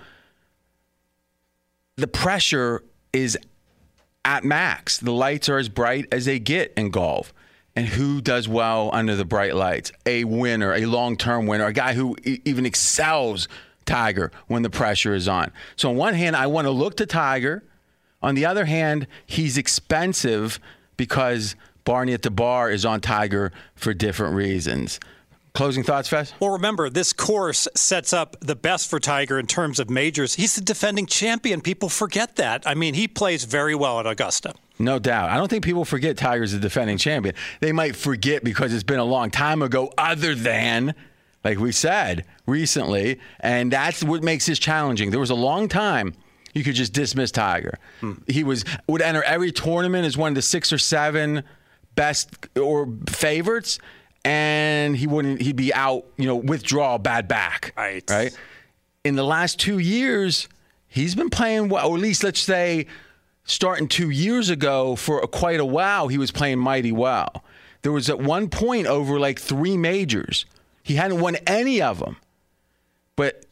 the 1.97 2.07
pressure 2.07 2.83
is 3.13 3.39
at 4.25 4.45
max. 4.45 4.99
The 4.99 5.13
lights 5.13 5.49
are 5.49 5.59
as 5.59 5.69
bright 5.69 6.07
as 6.11 6.25
they 6.25 6.39
get 6.39 6.73
in 6.77 6.91
golf. 6.91 7.33
And 7.77 7.87
who 7.87 8.21
does 8.21 8.49
well 8.49 8.91
under 8.93 9.17
the 9.17 9.25
bright 9.25 9.55
lights? 9.55 9.91
A 10.07 10.25
winner, 10.25 10.73
a 10.75 10.87
long 10.87 11.17
term 11.17 11.47
winner, 11.47 11.67
a 11.67 11.73
guy 11.73 11.95
who 11.95 12.17
e- 12.25 12.41
even 12.45 12.67
excels 12.67 13.49
Tiger 13.85 14.31
when 14.47 14.63
the 14.63 14.71
pressure 14.71 15.15
is 15.15 15.27
on. 15.27 15.51
So, 15.77 15.91
on 15.91 15.97
one 15.97 16.15
hand, 16.15 16.37
I 16.37 16.47
want 16.47 16.67
to 16.67 16.71
look 16.71 16.97
to 16.99 17.07
Tiger. 17.07 17.65
On 18.23 18.35
the 18.35 18.47
other 18.47 18.65
hand, 18.65 19.07
he's 19.27 19.59
expensive 19.59 20.59
because 20.97 21.57
Barney 21.85 22.15
at 22.15 22.23
the 22.23 22.31
bar 22.31 22.71
is 22.71 22.85
on 22.85 23.01
Tiger 23.01 23.53
for 23.75 23.93
different 23.93 24.35
reasons. 24.35 25.01
Closing 25.55 25.85
thoughts, 25.85 26.09
Fez? 26.09 26.33
Well, 26.41 26.51
remember, 26.51 26.91
this 26.91 27.13
course 27.13 27.69
sets 27.77 28.13
up 28.13 28.37
the 28.41 28.57
best 28.57 28.91
for 28.91 28.99
Tiger 28.99 29.39
in 29.39 29.47
terms 29.47 29.79
of 29.79 29.89
majors. 29.89 30.35
He's 30.35 30.57
the 30.57 30.61
defending 30.61 31.07
champion. 31.07 31.61
People 31.61 31.89
forget 31.89 32.35
that. 32.37 32.65
I 32.67 32.75
mean, 32.75 32.95
he 32.95 33.07
plays 33.07 33.45
very 33.45 33.77
well 33.77 34.01
at 34.01 34.07
Augusta. 34.07 34.55
No 34.81 34.99
doubt. 34.99 35.31
I 35.31 35.37
don't 35.37 35.47
think 35.47 35.63
people 35.63 35.85
forget 35.85 36.17
Tiger's 36.17 36.51
the 36.51 36.59
defending 36.59 36.99
champion. 36.99 37.37
They 37.61 37.71
might 37.71 37.95
forget 37.95 38.43
because 38.43 38.75
it's 38.75 38.83
been 38.83 38.99
a 38.99 39.05
long 39.05 39.31
time 39.31 39.63
ago, 39.63 39.93
other 39.97 40.35
than, 40.35 40.93
like 41.45 41.61
we 41.61 41.71
said 41.71 42.25
recently, 42.47 43.21
and 43.39 43.73
that's 43.73 44.03
what 44.03 44.25
makes 44.25 44.47
this 44.47 44.59
challenging. 44.59 45.13
There 45.13 45.21
was 45.21 45.31
a 45.31 45.37
long 45.37 45.69
time 45.69 46.15
you 46.53 46.65
could 46.65 46.75
just 46.75 46.93
dismiss 46.93 47.31
Tiger. 47.31 47.79
Hmm. 48.01 48.15
He 48.27 48.43
was 48.43 48.65
would 48.89 49.03
enter 49.03 49.23
every 49.23 49.53
tournament 49.53 50.05
as 50.05 50.17
one 50.17 50.33
of 50.33 50.35
the 50.35 50.43
six 50.43 50.73
or 50.73 50.79
seven 50.79 51.45
best 51.95 52.49
or 52.61 52.93
favorites 53.09 53.79
and 54.25 54.97
he 54.97 55.07
wouldn't 55.07 55.43
he'd 55.43 55.57
be 55.57 55.73
out, 55.75 56.07
you 56.17 56.27
know, 56.27 56.37
withdraw 56.37 56.99
bad 56.99 57.29
back. 57.29 57.73
Right. 57.77 58.09
Right. 58.09 58.37
In 59.05 59.17
the 59.17 59.25
last 59.25 59.61
two 59.61 59.79
years, 59.79 60.49
he's 60.89 61.15
been 61.15 61.31
playing 61.31 61.69
well, 61.69 61.89
or 61.89 61.97
at 61.97 62.01
least 62.01 62.25
let's 62.25 62.41
say 62.41 62.87
starting 63.45 63.87
two 63.87 64.11
years 64.11 64.49
ago 64.49 64.97
for 64.97 65.21
a, 65.21 65.29
quite 65.29 65.61
a 65.61 65.65
while, 65.65 66.09
he 66.09 66.17
was 66.17 66.31
playing 66.31 66.59
mighty 66.59 66.93
well. 66.93 67.45
There 67.83 67.93
was 67.93 68.09
at 68.09 68.19
one 68.19 68.49
point 68.49 68.87
over 68.87 69.21
like 69.21 69.39
three 69.39 69.77
majors. 69.77 70.47
He 70.83 70.95
hadn't 70.95 71.21
won 71.21 71.37
any 71.47 71.83
of 71.83 71.99
them. 71.99 72.17
But 73.17 73.45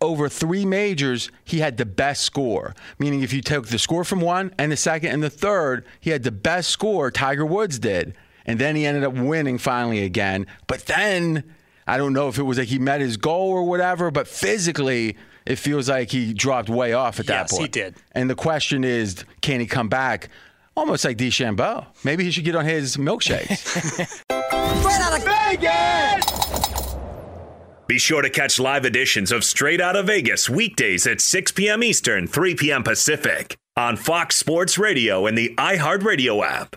over 0.00 0.28
three 0.28 0.64
majors, 0.64 1.30
he 1.44 1.60
had 1.60 1.78
the 1.78 1.86
best 1.86 2.22
score. 2.22 2.74
Meaning, 2.98 3.22
if 3.22 3.32
you 3.32 3.40
took 3.40 3.68
the 3.68 3.78
score 3.78 4.04
from 4.04 4.20
one 4.20 4.54
and 4.58 4.70
the 4.70 4.76
second 4.76 5.10
and 5.10 5.22
the 5.22 5.30
third, 5.30 5.86
he 6.00 6.10
had 6.10 6.22
the 6.22 6.30
best 6.30 6.68
score 6.68 7.10
Tiger 7.10 7.46
Woods 7.46 7.78
did 7.78 8.14
and 8.48 8.58
then 8.58 8.74
he 8.74 8.86
ended 8.86 9.04
up 9.04 9.12
winning 9.12 9.58
finally 9.58 10.02
again. 10.02 10.46
But 10.66 10.86
then 10.86 11.44
I 11.86 11.98
don't 11.98 12.14
know 12.14 12.28
if 12.28 12.38
it 12.38 12.42
was 12.42 12.58
like 12.58 12.68
he 12.68 12.78
met 12.78 13.02
his 13.02 13.18
goal 13.18 13.50
or 13.50 13.62
whatever, 13.62 14.10
but 14.10 14.26
physically 14.26 15.18
it 15.46 15.56
feels 15.56 15.88
like 15.88 16.10
he 16.10 16.32
dropped 16.32 16.70
way 16.70 16.94
off 16.94 17.20
at 17.20 17.28
yes, 17.28 17.50
that 17.50 17.56
point. 17.56 17.76
Yes, 17.76 17.84
he 17.84 17.90
did. 17.90 18.02
And 18.12 18.30
the 18.30 18.34
question 18.34 18.84
is, 18.84 19.24
can 19.42 19.60
he 19.60 19.66
come 19.66 19.90
back? 19.90 20.30
Almost 20.74 21.04
like 21.04 21.18
DeChambeau. 21.18 21.86
Maybe 22.04 22.24
he 22.24 22.30
should 22.30 22.44
get 22.44 22.56
on 22.56 22.64
his 22.64 22.96
milkshakes. 22.96 23.58
Straight 24.78 25.00
out 25.00 25.18
of 25.18 25.24
Vegas! 25.24 26.94
Be 27.86 27.98
sure 27.98 28.22
to 28.22 28.30
catch 28.30 28.58
live 28.58 28.86
editions 28.86 29.30
of 29.30 29.44
Straight 29.44 29.80
Out 29.80 29.96
of 29.96 30.06
Vegas 30.06 30.48
weekdays 30.48 31.06
at 31.06 31.20
6 31.20 31.52
p.m. 31.52 31.82
Eastern, 31.82 32.26
3 32.26 32.54
p.m. 32.54 32.82
Pacific 32.82 33.56
on 33.76 33.96
Fox 33.96 34.36
Sports 34.36 34.78
Radio 34.78 35.26
and 35.26 35.36
the 35.36 35.54
iHeartRadio 35.56 36.44
app. 36.44 36.76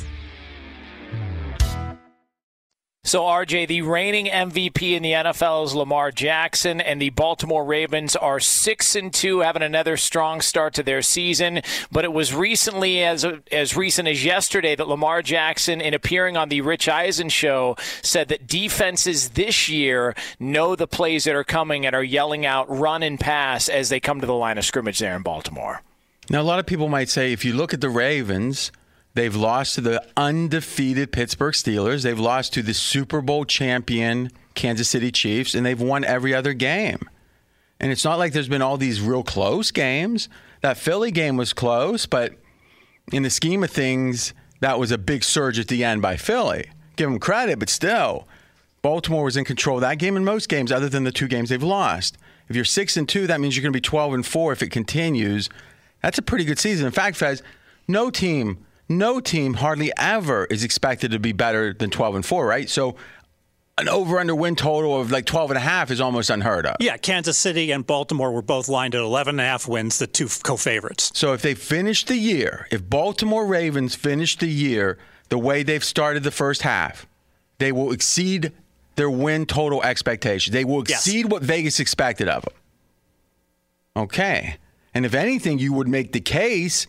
So, 3.03 3.23
RJ, 3.23 3.67
the 3.67 3.81
reigning 3.81 4.27
MVP 4.27 4.91
in 4.95 5.01
the 5.01 5.13
NFL 5.13 5.65
is 5.65 5.73
Lamar 5.73 6.11
Jackson, 6.11 6.79
and 6.79 7.01
the 7.01 7.09
Baltimore 7.09 7.65
Ravens 7.65 8.15
are 8.15 8.39
six 8.39 8.95
and 8.95 9.11
two, 9.11 9.39
having 9.39 9.63
another 9.63 9.97
strong 9.97 10.39
start 10.39 10.75
to 10.75 10.83
their 10.83 11.01
season. 11.01 11.61
But 11.91 12.05
it 12.05 12.13
was 12.13 12.31
recently, 12.31 13.03
as 13.03 13.25
as 13.51 13.75
recent 13.75 14.07
as 14.07 14.23
yesterday, 14.23 14.75
that 14.75 14.87
Lamar 14.87 15.23
Jackson, 15.23 15.81
in 15.81 15.95
appearing 15.95 16.37
on 16.37 16.49
the 16.49 16.61
Rich 16.61 16.87
Eisen 16.87 17.29
show, 17.29 17.75
said 18.03 18.27
that 18.27 18.45
defenses 18.45 19.29
this 19.29 19.67
year 19.67 20.13
know 20.39 20.75
the 20.75 20.85
plays 20.85 21.23
that 21.23 21.33
are 21.33 21.43
coming 21.43 21.87
and 21.87 21.95
are 21.95 22.03
yelling 22.03 22.45
out 22.45 22.69
run 22.69 23.01
and 23.01 23.19
pass 23.19 23.67
as 23.67 23.89
they 23.89 23.99
come 23.99 24.21
to 24.21 24.27
the 24.27 24.35
line 24.35 24.59
of 24.59 24.63
scrimmage 24.63 24.99
there 24.99 25.15
in 25.15 25.23
Baltimore. 25.23 25.81
Now, 26.29 26.41
a 26.41 26.43
lot 26.43 26.59
of 26.59 26.67
people 26.67 26.87
might 26.87 27.09
say 27.09 27.33
if 27.33 27.43
you 27.43 27.53
look 27.53 27.73
at 27.73 27.81
the 27.81 27.89
Ravens 27.89 28.71
They've 29.13 29.35
lost 29.35 29.75
to 29.75 29.81
the 29.81 30.03
undefeated 30.15 31.11
Pittsburgh 31.11 31.53
Steelers. 31.53 32.03
They've 32.03 32.19
lost 32.19 32.53
to 32.53 32.61
the 32.61 32.73
Super 32.73 33.21
Bowl 33.21 33.43
champion 33.45 34.31
Kansas 34.53 34.89
City 34.89 35.11
Chiefs, 35.11 35.53
and 35.53 35.65
they've 35.65 35.79
won 35.79 36.03
every 36.03 36.33
other 36.33 36.53
game. 36.53 37.09
And 37.79 37.91
it's 37.91 38.05
not 38.05 38.19
like 38.19 38.31
there's 38.31 38.47
been 38.47 38.61
all 38.61 38.77
these 38.77 39.01
real 39.01 39.23
close 39.23 39.71
games. 39.71 40.29
That 40.61 40.77
Philly 40.77 41.11
game 41.11 41.35
was 41.35 41.51
close, 41.51 42.05
but 42.05 42.33
in 43.11 43.23
the 43.23 43.29
scheme 43.29 43.63
of 43.63 43.71
things, 43.71 44.33
that 44.61 44.79
was 44.79 44.91
a 44.91 44.97
big 44.97 45.23
surge 45.23 45.59
at 45.59 45.67
the 45.67 45.83
end 45.83 46.01
by 46.01 46.15
Philly. 46.15 46.69
Give 46.95 47.09
them 47.09 47.19
credit, 47.19 47.59
but 47.59 47.69
still, 47.69 48.27
Baltimore 48.81 49.23
was 49.23 49.35
in 49.35 49.43
control 49.43 49.77
of 49.77 49.81
that 49.81 49.97
game 49.97 50.15
in 50.15 50.23
most 50.23 50.47
games, 50.47 50.71
other 50.71 50.87
than 50.87 51.03
the 51.03 51.11
two 51.11 51.27
games 51.27 51.49
they've 51.49 51.61
lost. 51.61 52.17
If 52.47 52.55
you're 52.55 52.65
six 52.65 52.95
and 52.95 53.09
two, 53.09 53.27
that 53.27 53.41
means 53.41 53.55
you're 53.55 53.63
going 53.63 53.73
to 53.73 53.77
be 53.77 53.81
12 53.81 54.13
and 54.13 54.25
four 54.25 54.53
if 54.53 54.61
it 54.61 54.69
continues. 54.69 55.49
That's 56.01 56.17
a 56.17 56.21
pretty 56.21 56.45
good 56.45 56.59
season. 56.59 56.85
In 56.85 56.91
fact, 56.91 57.17
Fez, 57.17 57.41
no 57.87 58.09
team 58.09 58.65
no 58.97 59.19
team 59.19 59.55
hardly 59.55 59.91
ever 59.97 60.45
is 60.45 60.63
expected 60.63 61.11
to 61.11 61.19
be 61.19 61.31
better 61.31 61.73
than 61.73 61.89
12 61.89 62.15
and 62.15 62.25
4, 62.25 62.45
right? 62.45 62.69
So 62.69 62.95
an 63.77 63.89
over 63.89 64.19
under 64.19 64.35
win 64.35 64.55
total 64.55 64.99
of 64.99 65.11
like 65.11 65.25
12 65.25 65.51
and 65.51 65.57
a 65.57 65.61
half 65.61 65.91
is 65.91 65.99
almost 65.99 66.29
unheard 66.29 66.65
of. 66.65 66.77
Yeah, 66.79 66.97
Kansas 66.97 67.37
City 67.37 67.71
and 67.71 67.85
Baltimore 67.85 68.31
were 68.31 68.41
both 68.41 68.69
lined 68.69 68.95
at 68.95 69.01
11 69.01 69.35
and 69.35 69.41
a 69.41 69.43
half 69.43 69.67
wins, 69.67 69.97
the 69.97 70.07
two 70.07 70.27
co-favorites. 70.43 71.11
So 71.15 71.33
if 71.33 71.41
they 71.41 71.55
finish 71.55 72.05
the 72.05 72.17
year, 72.17 72.67
if 72.71 72.87
Baltimore 72.87 73.45
Ravens 73.45 73.95
finish 73.95 74.37
the 74.37 74.47
year 74.47 74.97
the 75.29 75.37
way 75.37 75.63
they've 75.63 75.83
started 75.83 76.23
the 76.23 76.31
first 76.31 76.61
half, 76.61 77.07
they 77.57 77.71
will 77.71 77.91
exceed 77.91 78.51
their 78.95 79.09
win 79.09 79.45
total 79.45 79.81
expectations. 79.83 80.53
They 80.53 80.65
will 80.65 80.81
exceed 80.81 81.25
yes. 81.25 81.31
what 81.31 81.43
Vegas 81.43 81.79
expected 81.79 82.27
of 82.27 82.43
them. 82.43 82.53
Okay. 83.95 84.57
And 84.93 85.05
if 85.05 85.13
anything, 85.13 85.59
you 85.59 85.73
would 85.73 85.87
make 85.87 86.11
the 86.11 86.19
case 86.19 86.87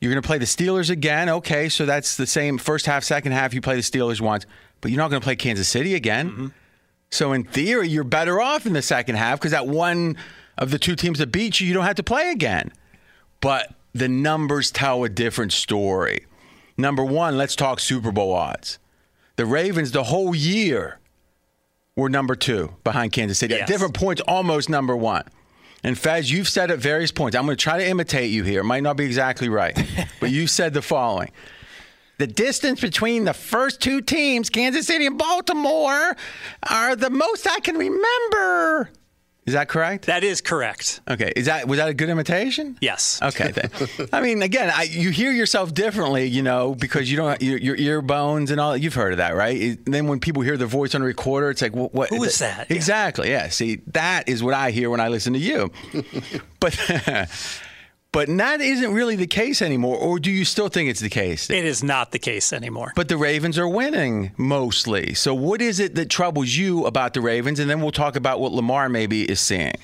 you're 0.00 0.10
going 0.10 0.22
to 0.22 0.26
play 0.26 0.38
the 0.38 0.46
Steelers 0.46 0.90
again. 0.90 1.28
Okay, 1.28 1.68
so 1.68 1.84
that's 1.84 2.16
the 2.16 2.26
same 2.26 2.58
first 2.58 2.86
half, 2.86 3.04
second 3.04 3.32
half. 3.32 3.52
You 3.52 3.60
play 3.60 3.76
the 3.76 3.82
Steelers 3.82 4.20
once, 4.20 4.46
but 4.80 4.90
you're 4.90 4.98
not 4.98 5.10
going 5.10 5.20
to 5.20 5.24
play 5.24 5.36
Kansas 5.36 5.68
City 5.68 5.94
again. 5.94 6.30
Mm-hmm. 6.30 6.46
So 7.10 7.32
in 7.32 7.44
theory, 7.44 7.88
you're 7.88 8.04
better 8.04 8.40
off 8.40 8.66
in 8.66 8.72
the 8.72 8.82
second 8.82 9.16
half 9.16 9.38
because 9.38 9.50
that 9.50 9.66
one 9.66 10.16
of 10.56 10.70
the 10.70 10.78
two 10.78 10.96
teams 10.96 11.18
that 11.18 11.32
beat 11.32 11.60
you, 11.60 11.66
you 11.66 11.74
don't 11.74 11.84
have 11.84 11.96
to 11.96 12.02
play 12.02 12.30
again. 12.30 12.72
But 13.40 13.74
the 13.92 14.08
numbers 14.08 14.70
tell 14.70 15.04
a 15.04 15.08
different 15.08 15.52
story. 15.52 16.26
Number 16.78 17.04
one, 17.04 17.36
let's 17.36 17.56
talk 17.56 17.80
Super 17.80 18.12
Bowl 18.12 18.32
odds. 18.32 18.78
The 19.36 19.44
Ravens, 19.44 19.92
the 19.92 20.04
whole 20.04 20.34
year, 20.34 20.98
were 21.96 22.08
number 22.08 22.34
two 22.34 22.74
behind 22.84 23.12
Kansas 23.12 23.38
City. 23.38 23.54
Yes. 23.54 23.62
At 23.62 23.68
different 23.68 23.94
points, 23.94 24.22
almost 24.26 24.68
number 24.68 24.96
one. 24.96 25.24
And 25.82 25.98
Fez, 25.98 26.30
you've 26.30 26.48
said 26.48 26.70
at 26.70 26.78
various 26.78 27.10
points, 27.10 27.36
I'm 27.36 27.46
going 27.46 27.56
to 27.56 27.62
try 27.62 27.78
to 27.78 27.86
imitate 27.86 28.30
you 28.30 28.44
here. 28.44 28.60
It 28.60 28.64
might 28.64 28.82
not 28.82 28.96
be 28.96 29.04
exactly 29.04 29.48
right, 29.48 29.78
but 30.20 30.30
you 30.30 30.46
said 30.46 30.74
the 30.74 30.82
following. 30.82 31.30
The 32.18 32.26
distance 32.26 32.82
between 32.82 33.24
the 33.24 33.32
first 33.32 33.80
two 33.80 34.02
teams, 34.02 34.50
Kansas 34.50 34.86
City 34.86 35.06
and 35.06 35.16
Baltimore, 35.16 36.14
are 36.68 36.94
the 36.94 37.08
most 37.08 37.46
I 37.48 37.60
can 37.60 37.76
remember. 37.76 38.90
Is 39.46 39.54
that 39.54 39.68
correct? 39.68 40.06
That 40.06 40.22
is 40.22 40.40
correct. 40.40 41.00
Okay. 41.08 41.32
Is 41.34 41.46
that 41.46 41.66
was 41.66 41.78
that 41.78 41.88
a 41.88 41.94
good 41.94 42.08
imitation? 42.08 42.76
Yes. 42.80 43.20
Okay. 43.22 43.50
Then. 43.52 43.70
I 44.12 44.20
mean, 44.20 44.42
again, 44.42 44.70
I, 44.72 44.82
you 44.84 45.10
hear 45.10 45.32
yourself 45.32 45.72
differently, 45.72 46.26
you 46.26 46.42
know, 46.42 46.74
because 46.74 47.10
you 47.10 47.16
don't 47.16 47.40
your, 47.40 47.58
your 47.58 47.76
ear 47.76 48.02
bones 48.02 48.50
and 48.50 48.60
all. 48.60 48.76
You've 48.76 48.94
heard 48.94 49.12
of 49.12 49.18
that, 49.18 49.34
right? 49.34 49.56
It, 49.56 49.86
then 49.86 50.06
when 50.06 50.20
people 50.20 50.42
hear 50.42 50.56
the 50.56 50.66
voice 50.66 50.94
on 50.94 51.02
a 51.02 51.04
recorder, 51.04 51.50
it's 51.50 51.62
like, 51.62 51.74
what? 51.74 51.92
what 51.94 52.10
Who 52.10 52.22
is 52.22 52.38
that? 52.38 52.70
Exactly. 52.70 53.30
Yeah. 53.30 53.44
yeah. 53.44 53.48
See, 53.48 53.76
that 53.88 54.28
is 54.28 54.42
what 54.42 54.54
I 54.54 54.70
hear 54.70 54.90
when 54.90 55.00
I 55.00 55.08
listen 55.08 55.32
to 55.32 55.38
you. 55.38 55.72
but 56.60 56.78
But 58.12 58.28
that 58.38 58.60
isn't 58.60 58.92
really 58.92 59.14
the 59.14 59.28
case 59.28 59.62
anymore, 59.62 59.96
or 59.96 60.18
do 60.18 60.32
you 60.32 60.44
still 60.44 60.68
think 60.68 60.90
it's 60.90 60.98
the 60.98 61.08
case? 61.08 61.48
It 61.48 61.64
is 61.64 61.84
not 61.84 62.10
the 62.10 62.18
case 62.18 62.52
anymore. 62.52 62.92
But 62.96 63.08
the 63.08 63.16
Ravens 63.16 63.56
are 63.56 63.68
winning 63.68 64.32
mostly. 64.36 65.14
So, 65.14 65.32
what 65.32 65.62
is 65.62 65.78
it 65.78 65.94
that 65.94 66.10
troubles 66.10 66.56
you 66.56 66.86
about 66.86 67.14
the 67.14 67.20
Ravens? 67.20 67.60
And 67.60 67.70
then 67.70 67.80
we'll 67.80 67.92
talk 67.92 68.16
about 68.16 68.40
what 68.40 68.50
Lamar 68.50 68.88
maybe 68.88 69.22
is 69.22 69.38
seeing. 69.38 69.74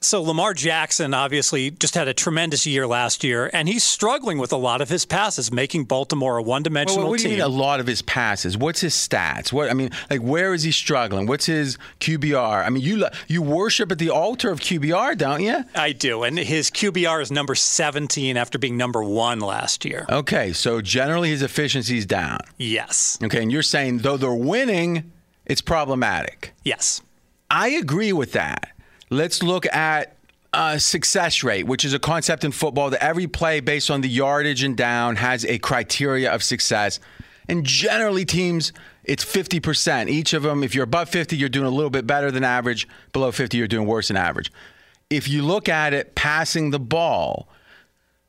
So 0.00 0.22
Lamar 0.22 0.54
Jackson 0.54 1.14
obviously 1.14 1.70
just 1.70 1.94
had 1.94 2.06
a 2.06 2.14
tremendous 2.14 2.66
year 2.66 2.86
last 2.86 3.24
year, 3.24 3.50
and 3.52 3.66
he's 3.68 3.82
struggling 3.82 4.38
with 4.38 4.52
a 4.52 4.56
lot 4.56 4.80
of 4.80 4.88
his 4.88 5.04
passes, 5.04 5.50
making 5.50 5.84
Baltimore 5.84 6.36
a 6.36 6.42
one-dimensional 6.42 7.04
well, 7.04 7.10
what 7.10 7.18
team. 7.18 7.30
do 7.30 7.36
you 7.36 7.42
mean 7.42 7.44
a 7.44 7.48
lot 7.48 7.80
of 7.80 7.86
his 7.86 8.02
passes? 8.02 8.56
What's 8.56 8.80
his 8.80 8.94
stats? 8.94 9.52
What 9.52 9.70
I 9.70 9.74
mean, 9.74 9.90
like 10.10 10.20
where 10.20 10.54
is 10.54 10.62
he 10.62 10.70
struggling? 10.70 11.26
What's 11.26 11.46
his 11.46 11.78
QBR? 12.00 12.64
I 12.64 12.70
mean, 12.70 12.82
you 12.82 13.06
you 13.26 13.42
worship 13.42 13.90
at 13.90 13.98
the 13.98 14.10
altar 14.10 14.50
of 14.50 14.60
QBR, 14.60 15.16
don't 15.18 15.42
you? 15.42 15.64
I 15.74 15.92
do, 15.92 16.22
and 16.22 16.38
his 16.38 16.70
QBR 16.70 17.22
is 17.22 17.32
number 17.32 17.54
17 17.54 18.36
after 18.36 18.58
being 18.58 18.76
number 18.76 19.02
one 19.02 19.40
last 19.40 19.84
year. 19.84 20.06
Okay, 20.08 20.52
so 20.52 20.80
generally 20.80 21.30
his 21.30 21.42
efficiency 21.42 21.98
is 21.98 22.06
down. 22.06 22.40
Yes. 22.58 23.18
Okay, 23.24 23.42
and 23.42 23.50
you're 23.50 23.62
saying 23.62 23.98
though 23.98 24.16
they're 24.16 24.32
winning, 24.32 25.10
it's 25.46 25.62
problematic. 25.62 26.52
Yes. 26.62 27.00
I 27.50 27.68
agree 27.68 28.12
with 28.12 28.32
that. 28.32 28.72
Let's 29.10 29.42
look 29.42 29.66
at 29.66 30.16
uh, 30.52 30.78
success 30.78 31.44
rate, 31.44 31.66
which 31.66 31.84
is 31.84 31.92
a 31.92 31.98
concept 31.98 32.44
in 32.44 32.50
football 32.50 32.90
that 32.90 33.02
every 33.02 33.26
play 33.26 33.60
based 33.60 33.90
on 33.90 34.00
the 34.00 34.08
yardage 34.08 34.62
and 34.62 34.76
down 34.76 35.16
has 35.16 35.44
a 35.44 35.58
criteria 35.58 36.32
of 36.32 36.42
success. 36.42 36.98
And 37.48 37.64
generally, 37.64 38.24
teams, 38.24 38.72
it's 39.04 39.24
50%. 39.24 40.08
Each 40.08 40.32
of 40.32 40.42
them, 40.42 40.64
if 40.64 40.74
you're 40.74 40.84
above 40.84 41.08
50, 41.08 41.36
you're 41.36 41.48
doing 41.48 41.66
a 41.66 41.70
little 41.70 41.90
bit 41.90 42.06
better 42.06 42.30
than 42.30 42.42
average. 42.42 42.88
Below 43.12 43.30
50, 43.32 43.56
you're 43.56 43.68
doing 43.68 43.86
worse 43.86 44.08
than 44.08 44.16
average. 44.16 44.52
If 45.10 45.28
you 45.28 45.42
look 45.42 45.68
at 45.68 45.94
it 45.94 46.14
passing 46.16 46.70
the 46.70 46.80
ball, 46.80 47.48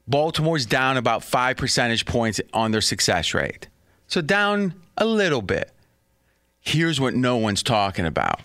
Baltimore's 0.08 0.66
down 0.66 0.98
about 0.98 1.24
five 1.24 1.58
percentage 1.58 2.06
points 2.06 2.40
on 2.54 2.72
their 2.72 2.82
success 2.82 3.34
rate. 3.34 3.68
So 4.08 4.22
down 4.22 4.76
a 4.96 5.06
little 5.06 5.42
bit. 5.42 5.72
Here's 6.60 7.00
what 7.00 7.13
no 7.13 7.38
one's 7.38 7.63
talking 7.63 8.06
about 8.06 8.42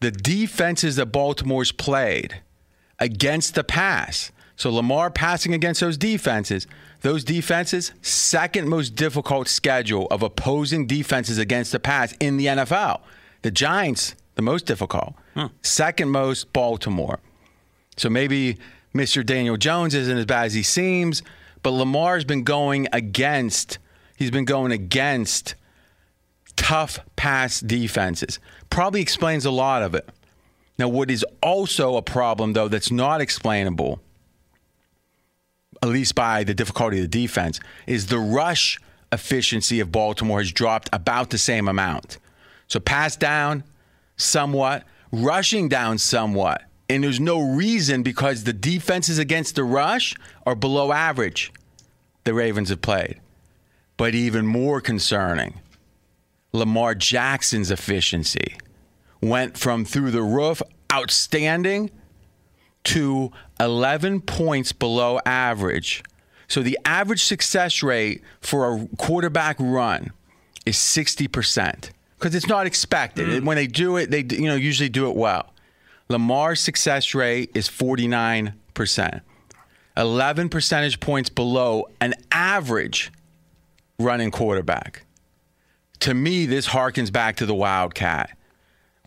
the 0.00 0.10
defenses 0.10 0.96
that 0.96 1.06
Baltimore's 1.06 1.72
played 1.72 2.40
against 2.98 3.54
the 3.54 3.64
pass. 3.64 4.30
So 4.56 4.70
Lamar 4.72 5.10
passing 5.10 5.54
against 5.54 5.80
those 5.80 5.96
defenses, 5.96 6.66
those 7.02 7.22
defenses, 7.22 7.92
second 8.02 8.68
most 8.68 8.96
difficult 8.96 9.48
schedule 9.48 10.06
of 10.10 10.22
opposing 10.22 10.86
defenses 10.86 11.38
against 11.38 11.72
the 11.72 11.78
pass 11.78 12.12
in 12.18 12.36
the 12.36 12.46
NFL. 12.46 13.00
The 13.42 13.52
Giants, 13.52 14.16
the 14.34 14.42
most 14.42 14.66
difficult. 14.66 15.14
Second 15.62 16.10
most, 16.10 16.52
Baltimore. 16.52 17.20
So 17.96 18.10
maybe 18.10 18.58
Mr. 18.94 19.24
Daniel 19.24 19.56
Jones 19.56 19.94
isn't 19.94 20.18
as 20.18 20.26
bad 20.26 20.46
as 20.46 20.54
he 20.54 20.64
seems, 20.64 21.22
but 21.62 21.70
Lamar's 21.70 22.24
been 22.24 22.42
going 22.42 22.88
against, 22.92 23.78
he's 24.16 24.32
been 24.32 24.44
going 24.44 24.72
against 24.72 25.54
tough 26.56 26.98
pass 27.14 27.60
defenses. 27.60 28.40
Probably 28.70 29.00
explains 29.00 29.44
a 29.44 29.50
lot 29.50 29.82
of 29.82 29.94
it. 29.94 30.08
Now, 30.78 30.88
what 30.88 31.10
is 31.10 31.24
also 31.42 31.96
a 31.96 32.02
problem, 32.02 32.52
though, 32.52 32.68
that's 32.68 32.90
not 32.90 33.20
explainable, 33.20 34.00
at 35.82 35.88
least 35.88 36.14
by 36.14 36.44
the 36.44 36.54
difficulty 36.54 36.98
of 36.98 37.02
the 37.02 37.08
defense, 37.08 37.58
is 37.86 38.06
the 38.06 38.18
rush 38.18 38.78
efficiency 39.10 39.80
of 39.80 39.90
Baltimore 39.90 40.38
has 40.38 40.52
dropped 40.52 40.88
about 40.92 41.30
the 41.30 41.38
same 41.38 41.66
amount. 41.66 42.18
So, 42.68 42.78
pass 42.78 43.16
down 43.16 43.64
somewhat, 44.16 44.84
rushing 45.10 45.68
down 45.68 45.98
somewhat. 45.98 46.62
And 46.88 47.04
there's 47.04 47.20
no 47.20 47.40
reason 47.40 48.02
because 48.02 48.44
the 48.44 48.52
defenses 48.52 49.18
against 49.18 49.56
the 49.56 49.64
rush 49.64 50.14
are 50.46 50.54
below 50.54 50.92
average, 50.92 51.52
the 52.24 52.34
Ravens 52.34 52.68
have 52.70 52.80
played. 52.80 53.20
But 53.96 54.14
even 54.14 54.46
more 54.46 54.80
concerning, 54.80 55.60
Lamar 56.58 56.94
Jackson's 56.94 57.70
efficiency 57.70 58.56
went 59.20 59.56
from 59.56 59.84
through 59.84 60.10
the 60.10 60.22
roof 60.22 60.62
outstanding 60.92 61.90
to 62.84 63.30
11 63.60 64.22
points 64.22 64.72
below 64.72 65.20
average. 65.26 66.02
So 66.46 66.62
the 66.62 66.78
average 66.84 67.24
success 67.24 67.82
rate 67.82 68.22
for 68.40 68.74
a 68.74 68.88
quarterback 68.96 69.56
run 69.58 70.12
is 70.64 70.76
60% 70.76 71.90
because 72.18 72.34
it's 72.34 72.48
not 72.48 72.66
expected. 72.66 73.28
Mm. 73.28 73.44
When 73.44 73.56
they 73.56 73.66
do 73.66 73.96
it, 73.96 74.10
they 74.10 74.24
you 74.30 74.48
know 74.48 74.54
usually 74.56 74.88
do 74.88 75.08
it 75.08 75.16
well. 75.16 75.52
Lamar's 76.08 76.60
success 76.60 77.14
rate 77.14 77.50
is 77.54 77.68
49%. 77.68 79.20
11 79.96 80.48
percentage 80.48 81.00
points 81.00 81.28
below 81.28 81.88
an 82.00 82.14
average 82.32 83.12
running 83.98 84.30
quarterback. 84.30 85.04
To 86.00 86.14
me, 86.14 86.46
this 86.46 86.68
harkens 86.68 87.12
back 87.12 87.36
to 87.36 87.46
the 87.46 87.54
Wildcat. 87.54 88.36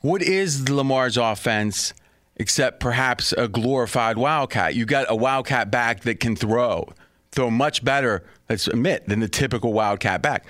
What 0.01 0.21
is 0.21 0.69
Lamar's 0.69 1.17
offense 1.17 1.93
except 2.35 2.79
perhaps 2.79 3.33
a 3.33 3.47
glorified 3.47 4.17
Wildcat? 4.17 4.75
You 4.75 4.85
got 4.85 5.05
a 5.09 5.15
Wildcat 5.15 5.71
back 5.71 6.01
that 6.01 6.19
can 6.19 6.35
throw, 6.35 6.89
throw 7.31 7.49
much 7.49 7.83
better, 7.83 8.23
let's 8.49 8.67
admit, 8.67 9.07
than 9.07 9.19
the 9.19 9.29
typical 9.29 9.73
Wildcat 9.73 10.21
back. 10.21 10.45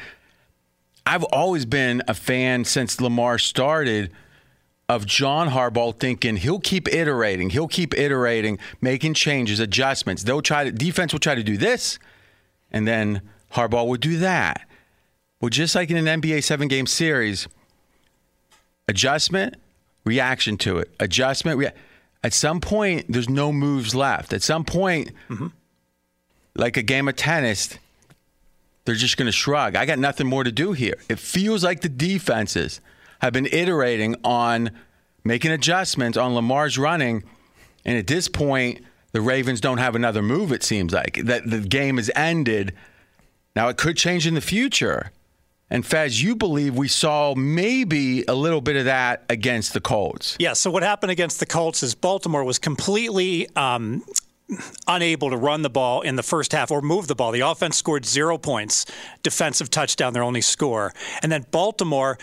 I've 1.06 1.23
always 1.25 1.65
been 1.65 2.01
a 2.08 2.13
fan 2.13 2.65
since 2.65 3.01
Lamar 3.01 3.38
started 3.38 4.12
of 4.88 5.06
John 5.06 5.49
Harbaugh 5.49 5.97
thinking 5.97 6.38
he'll 6.38 6.60
keep 6.60 6.88
iterating, 6.93 7.49
he'll 7.51 7.67
keep 7.67 7.97
iterating, 7.97 8.60
making 8.82 9.13
changes, 9.13 9.60
adjustments. 9.60 10.23
They'll 10.23 10.41
try 10.41 10.65
to 10.65 10.71
defense 10.71 11.13
will 11.13 11.19
try 11.19 11.36
to 11.36 11.43
do 11.43 11.58
this, 11.58 11.97
and 12.71 12.88
then 12.88 13.21
Harbaugh 13.54 13.88
will 13.88 13.95
do 13.95 14.17
that. 14.19 14.67
Well, 15.41 15.49
just 15.49 15.73
like 15.73 15.89
in 15.89 15.97
an 16.08 16.21
NBA 16.21 16.43
seven 16.43 16.67
game 16.67 16.86
series, 16.86 17.47
adjustment, 18.88 19.56
reaction 20.06 20.56
to 20.58 20.77
it, 20.77 20.93
adjustment. 20.99 21.58
Rea- 21.58 21.73
At 22.23 22.34
some 22.34 22.62
point, 22.62 23.08
there's 23.10 23.30
no 23.30 23.51
moves 23.51 23.95
left. 23.95 24.34
At 24.34 24.43
some 24.43 24.63
point, 24.63 25.12
mm-hmm. 25.30 25.47
like 26.56 26.77
a 26.77 26.84
game 26.84 27.08
of 27.08 27.15
tennis, 27.15 27.77
they're 28.86 28.95
just 28.95 29.17
going 29.17 29.25
to 29.25 29.32
shrug. 29.32 29.75
I 29.75 29.86
got 29.86 29.97
nothing 29.97 30.27
more 30.27 30.43
to 30.43 30.51
do 30.51 30.73
here. 30.73 30.95
It 31.10 31.17
feels 31.19 31.63
like 31.63 31.82
the 31.82 31.89
defenses 31.89 32.80
have 33.19 33.34
been 33.34 33.47
iterating 33.47 34.15
on 34.23 34.71
making 35.23 35.51
adjustments 35.51 36.17
on 36.17 36.36
Lamar's 36.36 36.77
running, 36.77 37.23
and 37.84 37.97
at 37.97 38.08
this 38.08 38.27
point, 38.27 38.84
the 39.12 39.21
Ravens 39.21 39.60
don't 39.60 39.80
have 39.80 39.95
another 39.95 40.21
move. 40.21 40.51
It 40.51 40.63
seems 40.63 40.93
like 40.93 41.19
that 41.25 41.49
the 41.49 41.60
game 41.60 41.99
is 41.99 42.12
ended. 42.15 42.73
Now 43.56 43.67
it 43.69 43.77
could 43.77 43.97
change 43.97 44.25
in 44.25 44.36
the 44.36 44.41
future. 44.41 45.12
And 45.71 45.86
Fez, 45.86 46.21
you 46.21 46.36
believe 46.36 46.75
we 46.75 46.89
saw 46.89 47.34
maybe 47.34 48.23
a 48.27 48.36
little 48.36 48.60
bit 48.60 48.75
of 48.75 48.86
that 48.86 49.23
against 49.29 49.73
the 49.73 49.79
Colts. 49.79 50.36
Yeah. 50.38 50.51
So 50.53 50.69
what 50.69 50.84
happened 50.84 51.12
against 51.12 51.39
the 51.39 51.45
Colts 51.45 51.81
is 51.81 51.95
Baltimore 51.95 52.43
was 52.43 52.60
completely 52.60 53.47
um, 53.55 54.03
unable 54.86 55.29
to 55.29 55.38
run 55.38 55.62
the 55.62 55.69
ball 55.69 56.01
in 56.01 56.17
the 56.17 56.23
first 56.23 56.51
half 56.51 56.71
or 56.71 56.81
move 56.81 57.07
the 57.07 57.15
ball. 57.15 57.31
The 57.31 57.39
offense 57.39 57.77
scored 57.77 58.05
zero 58.05 58.38
points, 58.38 58.86
defensive 59.23 59.69
touchdown, 59.69 60.12
their 60.12 60.23
only 60.23 60.41
score, 60.41 60.93
and 61.23 61.31
then 61.31 61.45
Baltimore 61.51 62.17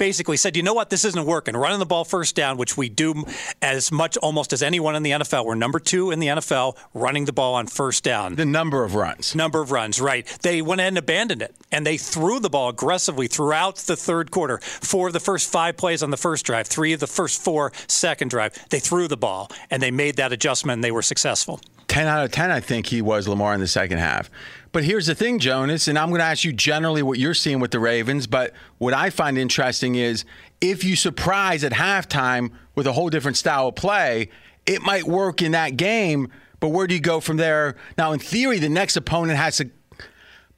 basically 0.00 0.38
said, 0.38 0.56
you 0.56 0.62
know 0.62 0.72
what, 0.72 0.88
this 0.88 1.04
isn't 1.04 1.26
working. 1.26 1.54
Running 1.54 1.78
the 1.78 1.84
ball 1.84 2.04
first 2.04 2.34
down, 2.34 2.56
which 2.56 2.74
we 2.74 2.88
do 2.88 3.22
as 3.60 3.92
much 3.92 4.16
almost 4.16 4.54
as 4.54 4.62
anyone 4.62 4.96
in 4.96 5.02
the 5.02 5.10
NFL. 5.10 5.44
We're 5.44 5.54
number 5.54 5.78
two 5.78 6.10
in 6.10 6.20
the 6.20 6.28
NFL 6.28 6.78
running 6.94 7.26
the 7.26 7.34
ball 7.34 7.54
on 7.54 7.66
first 7.66 8.02
down. 8.02 8.34
The 8.34 8.46
number 8.46 8.82
of 8.82 8.94
runs. 8.94 9.34
Number 9.34 9.60
of 9.60 9.70
runs, 9.70 10.00
right. 10.00 10.26
They 10.40 10.62
went 10.62 10.80
ahead 10.80 10.92
and 10.92 10.98
abandoned 10.98 11.42
it, 11.42 11.54
and 11.70 11.86
they 11.86 11.98
threw 11.98 12.40
the 12.40 12.48
ball 12.48 12.70
aggressively 12.70 13.26
throughout 13.26 13.76
the 13.76 13.94
third 13.94 14.30
quarter. 14.30 14.58
Four 14.62 15.08
of 15.08 15.12
the 15.12 15.20
first 15.20 15.52
five 15.52 15.76
plays 15.76 16.02
on 16.02 16.10
the 16.10 16.16
first 16.16 16.46
drive, 16.46 16.66
three 16.66 16.94
of 16.94 17.00
the 17.00 17.06
first 17.06 17.44
four 17.44 17.70
second 17.86 18.28
drive. 18.30 18.54
They 18.70 18.80
threw 18.80 19.06
the 19.06 19.18
ball, 19.18 19.50
and 19.70 19.82
they 19.82 19.90
made 19.90 20.16
that 20.16 20.32
adjustment, 20.32 20.78
and 20.78 20.84
they 20.84 20.92
were 20.92 21.02
successful. 21.02 21.60
10 21.90 22.06
out 22.06 22.24
of 22.24 22.30
10, 22.30 22.52
I 22.52 22.60
think 22.60 22.86
he 22.86 23.02
was 23.02 23.26
Lamar 23.26 23.52
in 23.52 23.58
the 23.58 23.66
second 23.66 23.98
half. 23.98 24.30
But 24.70 24.84
here's 24.84 25.06
the 25.06 25.14
thing, 25.16 25.40
Jonas, 25.40 25.88
and 25.88 25.98
I'm 25.98 26.10
going 26.10 26.20
to 26.20 26.24
ask 26.24 26.44
you 26.44 26.52
generally 26.52 27.02
what 27.02 27.18
you're 27.18 27.34
seeing 27.34 27.58
with 27.58 27.72
the 27.72 27.80
Ravens. 27.80 28.28
But 28.28 28.52
what 28.78 28.94
I 28.94 29.10
find 29.10 29.36
interesting 29.36 29.96
is 29.96 30.24
if 30.60 30.84
you 30.84 30.94
surprise 30.94 31.64
at 31.64 31.72
halftime 31.72 32.52
with 32.76 32.86
a 32.86 32.92
whole 32.92 33.10
different 33.10 33.36
style 33.36 33.66
of 33.66 33.74
play, 33.74 34.28
it 34.66 34.82
might 34.82 35.02
work 35.02 35.42
in 35.42 35.50
that 35.50 35.76
game. 35.76 36.28
But 36.60 36.68
where 36.68 36.86
do 36.86 36.94
you 36.94 37.00
go 37.00 37.18
from 37.18 37.38
there? 37.38 37.74
Now, 37.98 38.12
in 38.12 38.20
theory, 38.20 38.60
the 38.60 38.68
next 38.68 38.96
opponent 38.96 39.36
has 39.36 39.56
to 39.56 39.68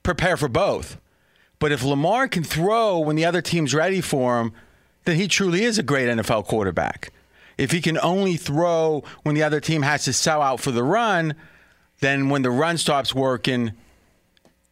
prepare 0.02 0.36
for 0.36 0.48
both. 0.48 1.00
But 1.58 1.72
if 1.72 1.82
Lamar 1.82 2.28
can 2.28 2.44
throw 2.44 2.98
when 2.98 3.16
the 3.16 3.24
other 3.24 3.40
team's 3.40 3.72
ready 3.72 4.02
for 4.02 4.38
him, 4.38 4.52
then 5.04 5.16
he 5.16 5.28
truly 5.28 5.64
is 5.64 5.78
a 5.78 5.82
great 5.82 6.08
NFL 6.08 6.44
quarterback. 6.44 7.10
If 7.62 7.70
he 7.70 7.80
can 7.80 7.96
only 8.00 8.36
throw 8.36 9.04
when 9.22 9.36
the 9.36 9.44
other 9.44 9.60
team 9.60 9.82
has 9.82 10.04
to 10.06 10.12
sell 10.12 10.42
out 10.42 10.58
for 10.58 10.72
the 10.72 10.82
run, 10.82 11.36
then 12.00 12.28
when 12.28 12.42
the 12.42 12.50
run 12.50 12.76
stops 12.76 13.14
working, 13.14 13.70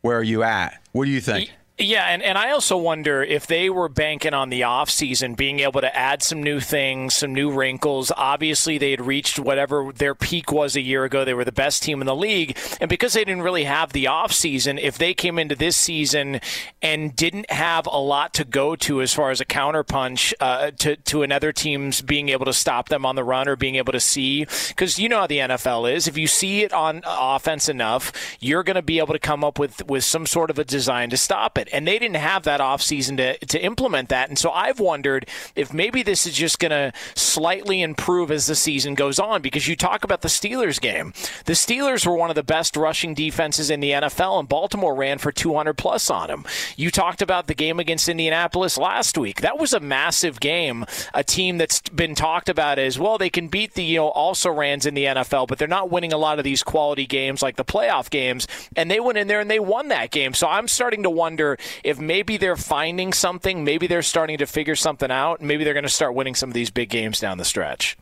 where 0.01 0.19
are 0.19 0.25
you 0.25 0.43
at? 0.43 0.83
What 0.91 1.05
do 1.05 1.13
you 1.13 1.21
think? 1.21 1.53
Yeah, 1.81 2.05
and, 2.05 2.23
and 2.23 2.37
I 2.37 2.51
also 2.51 2.77
wonder 2.77 3.23
if 3.23 3.47
they 3.47 3.71
were 3.71 3.89
banking 3.89 4.35
on 4.35 4.51
the 4.51 4.61
offseason, 4.61 5.35
being 5.35 5.61
able 5.61 5.81
to 5.81 5.97
add 5.97 6.23
some 6.23 6.43
new 6.43 6.61
things, 6.61 7.15
some 7.15 7.33
new 7.33 7.51
wrinkles. 7.51 8.13
Obviously, 8.15 8.77
they 8.77 8.91
had 8.91 9.01
reached 9.01 9.39
whatever 9.39 9.91
their 9.91 10.15
peak 10.15 10.53
was 10.53 10.77
a 10.77 10.83
year 10.83 11.05
ago. 11.05 11.25
They 11.25 11.33
were 11.33 11.45
the 11.45 11.53
best 11.53 11.83
team 11.83 12.03
in 12.03 12.07
the 12.07 12.15
league. 12.15 12.59
And 12.83 12.91
because 12.91 13.15
they 13.15 13.25
didn't 13.25 13.45
really 13.45 13.65
have 13.65 13.95
the 13.95 14.05
offseason, 14.05 14.79
if 14.79 14.99
they 14.99 15.15
came 15.15 15.39
into 15.39 15.57
this 15.57 15.75
season 15.75 16.43
and 16.83 17.17
didn't 17.17 17.51
have 17.51 17.87
a 17.87 17.99
lot 17.99 18.35
to 18.35 18.45
go 18.45 18.77
to 18.77 19.01
as 19.01 19.15
far 19.15 19.31
as 19.31 19.41
a 19.41 19.47
counterpunch 19.47 20.35
uh, 20.39 20.73
to, 20.73 20.97
to 20.97 21.23
another 21.23 21.51
team's 21.51 22.03
being 22.03 22.29
able 22.29 22.45
to 22.45 22.53
stop 22.53 22.91
them 22.91 23.07
on 23.07 23.17
the 23.17 23.25
run 23.25 23.49
or 23.49 23.57
being 23.57 23.77
able 23.77 23.95
to 23.95 24.01
see, 24.01 24.45
because 24.69 24.99
you 24.99 25.09
know 25.09 25.21
how 25.21 25.27
the 25.27 25.39
NFL 25.39 25.91
is. 25.91 26.07
If 26.07 26.19
you 26.19 26.27
see 26.27 26.61
it 26.61 26.75
on 26.75 27.01
offense 27.07 27.71
enough, 27.71 28.13
you're 28.39 28.65
going 28.65 28.77
to 28.77 28.83
be 28.83 28.99
able 28.99 29.15
to 29.15 29.19
come 29.19 29.43
up 29.43 29.59
with, 29.59 29.87
with 29.87 30.05
some 30.05 30.27
sort 30.27 30.51
of 30.51 30.59
a 30.59 30.65
design 30.65 31.09
to 31.09 31.17
stop 31.17 31.57
it 31.57 31.70
and 31.73 31.87
they 31.87 31.99
didn't 31.99 32.17
have 32.17 32.45
that 32.45 32.61
offseason 32.61 33.17
to, 33.17 33.39
to 33.47 33.63
implement 33.63 34.09
that. 34.09 34.29
And 34.29 34.39
so 34.39 34.51
I've 34.51 34.81
wondered 34.81 35.27
if 35.55 35.73
maybe 35.73 36.03
this 36.03 36.27
is 36.27 36.35
just 36.35 36.59
going 36.59 36.71
to 36.71 36.93
slightly 37.15 37.83
improve 37.83 38.31
as 38.31 38.47
the 38.47 38.55
season 38.55 38.95
goes 38.95 39.19
on 39.19 39.43
because 39.43 39.69
you 39.69 39.77
talk 39.77 40.05
about 40.05 40.23
the 40.23 40.29
Steelers 40.29 40.81
game. 40.81 41.13
The 41.47 41.55
Steelers 41.55 42.07
were 42.07 42.17
one 42.17 42.31
of 42.31 42.37
the 42.37 42.43
best 42.43 42.77
rushing 42.77 43.15
defenses 43.15 43.71
in 43.71 43.81
the 43.81 43.91
NFL, 43.91 44.39
and 44.39 44.49
Baltimore 44.49 44.95
ran 44.95 45.19
for 45.19 45.33
200 45.33 45.75
plus 45.75 46.11
on 46.11 46.29
them. 46.29 46.45
You 46.77 46.91
talked 46.91 47.23
about 47.23 47.47
the 47.47 47.55
game 47.55 47.81
against 47.81 48.09
Indianapolis 48.09 48.77
last 48.79 49.17
week. 49.17 49.41
That 49.41 49.59
was 49.59 49.73
a 49.73 49.81
massive 49.81 50.41
game. 50.41 50.85
A 51.15 51.25
team 51.25 51.59
that's 51.59 51.81
been 51.81 52.15
talked 52.15 52.49
about 52.49 52.79
as 52.79 52.99
well. 52.99 53.19
They 53.19 53.31
can 53.31 53.49
beat 53.49 53.75
the 53.75 53.85
you 53.85 53.97
know 53.99 54.09
also 54.09 54.51
rans 54.51 54.87
in 54.87 54.95
the 54.95 55.05
NFL, 55.05 55.49
but 55.49 55.59
they're 55.59 55.69
not 55.69 55.91
winning 55.91 56.13
a 56.13 56.19
lot 56.19 56.39
of 56.39 56.45
these 56.45 56.63
quality 56.63 57.07
games 57.07 57.43
like 57.43 57.57
the 57.57 57.65
playoff 57.65 58.11
games. 58.11 58.47
And 58.77 58.91
they 58.91 59.01
went 59.01 59.19
in 59.19 59.27
there 59.27 59.41
and 59.41 59.51
they 59.51 59.61
won 59.61 59.89
that 59.89 60.11
game. 60.11 60.35
So 60.35 60.49
I'm 60.49 60.69
starting 60.69 61.03
to 61.03 61.11
wonder 61.11 61.50
if 61.85 61.99
maybe 61.99 62.37
they're 62.37 62.57
finding 62.57 63.13
something, 63.13 63.65
maybe 63.65 63.87
they're 63.87 64.03
starting 64.03 64.39
to 64.39 64.47
figure 64.47 64.77
something 64.77 65.11
out, 65.11 65.41
maybe 65.41 65.65
they're 65.65 65.75
going 65.75 65.85
to 65.85 65.89
start 65.89 66.15
winning 66.15 66.35
some 66.35 66.51
of 66.51 66.55
these 66.55 66.71
big 66.71 66.91
games 66.91 67.21
down 67.21 67.39
the 67.39 67.45
stretch. 67.45 67.97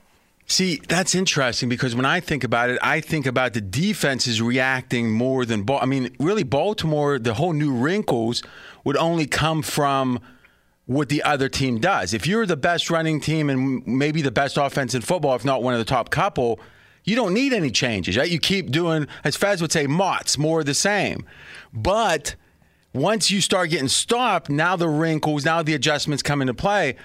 See, 0.51 0.81
that's 0.89 1.15
interesting 1.15 1.69
because 1.69 1.95
when 1.95 2.07
I 2.07 2.21
think 2.21 2.43
about 2.43 2.71
it, 2.71 2.79
I 2.81 3.01
think 3.01 3.27
about 3.27 3.53
the 3.53 3.61
defenses 3.61 4.41
reacting 4.41 5.11
more 5.11 5.45
than 5.45 5.63
ball. 5.63 5.79
I 5.83 5.85
mean, 5.85 6.17
really, 6.19 6.43
Baltimore, 6.43 7.19
the 7.19 7.35
whole 7.35 7.53
new 7.53 7.71
wrinkles 7.71 8.43
would 8.83 8.97
only 8.97 9.27
come 9.27 9.61
from 9.61 10.21
what 10.87 11.11
the 11.11 11.23
other 11.23 11.51
team 11.51 11.79
does. 11.79 12.15
If 12.15 12.27
you're 12.27 12.47
the 12.47 12.57
best 12.57 12.89
running 12.89 13.21
team 13.21 13.51
and 13.51 13.87
maybe 13.87 14.23
the 14.23 14.31
best 14.31 14.57
offense 14.57 14.95
in 14.95 15.03
football, 15.03 15.37
if 15.37 15.45
not 15.45 15.63
one 15.63 15.75
of 15.75 15.81
the 15.81 15.85
top 15.85 16.09
couple, 16.09 16.59
you 17.05 17.15
don't 17.15 17.35
need 17.35 17.53
any 17.53 17.71
changes, 17.71 18.17
right? 18.17 18.31
You 18.31 18.39
keep 18.39 18.71
doing, 18.71 19.07
as 19.25 19.37
Fez 19.37 19.61
would 19.61 19.71
say, 19.71 19.87
mots, 19.87 20.39
more 20.39 20.61
of 20.61 20.67
the 20.67 20.73
same. 20.73 21.27
But 21.75 22.37
once 22.93 23.31
you 23.31 23.41
start 23.41 23.71
getting 23.71 23.89
stopped, 23.89 24.49
now 24.49 24.77
the 24.77 24.89
wrinkles, 24.89 25.45
now 25.45 25.63
the 25.63 25.75
adjustments 25.75 26.23
come 26.23 26.41
into 26.41 26.55
play. 26.55 26.97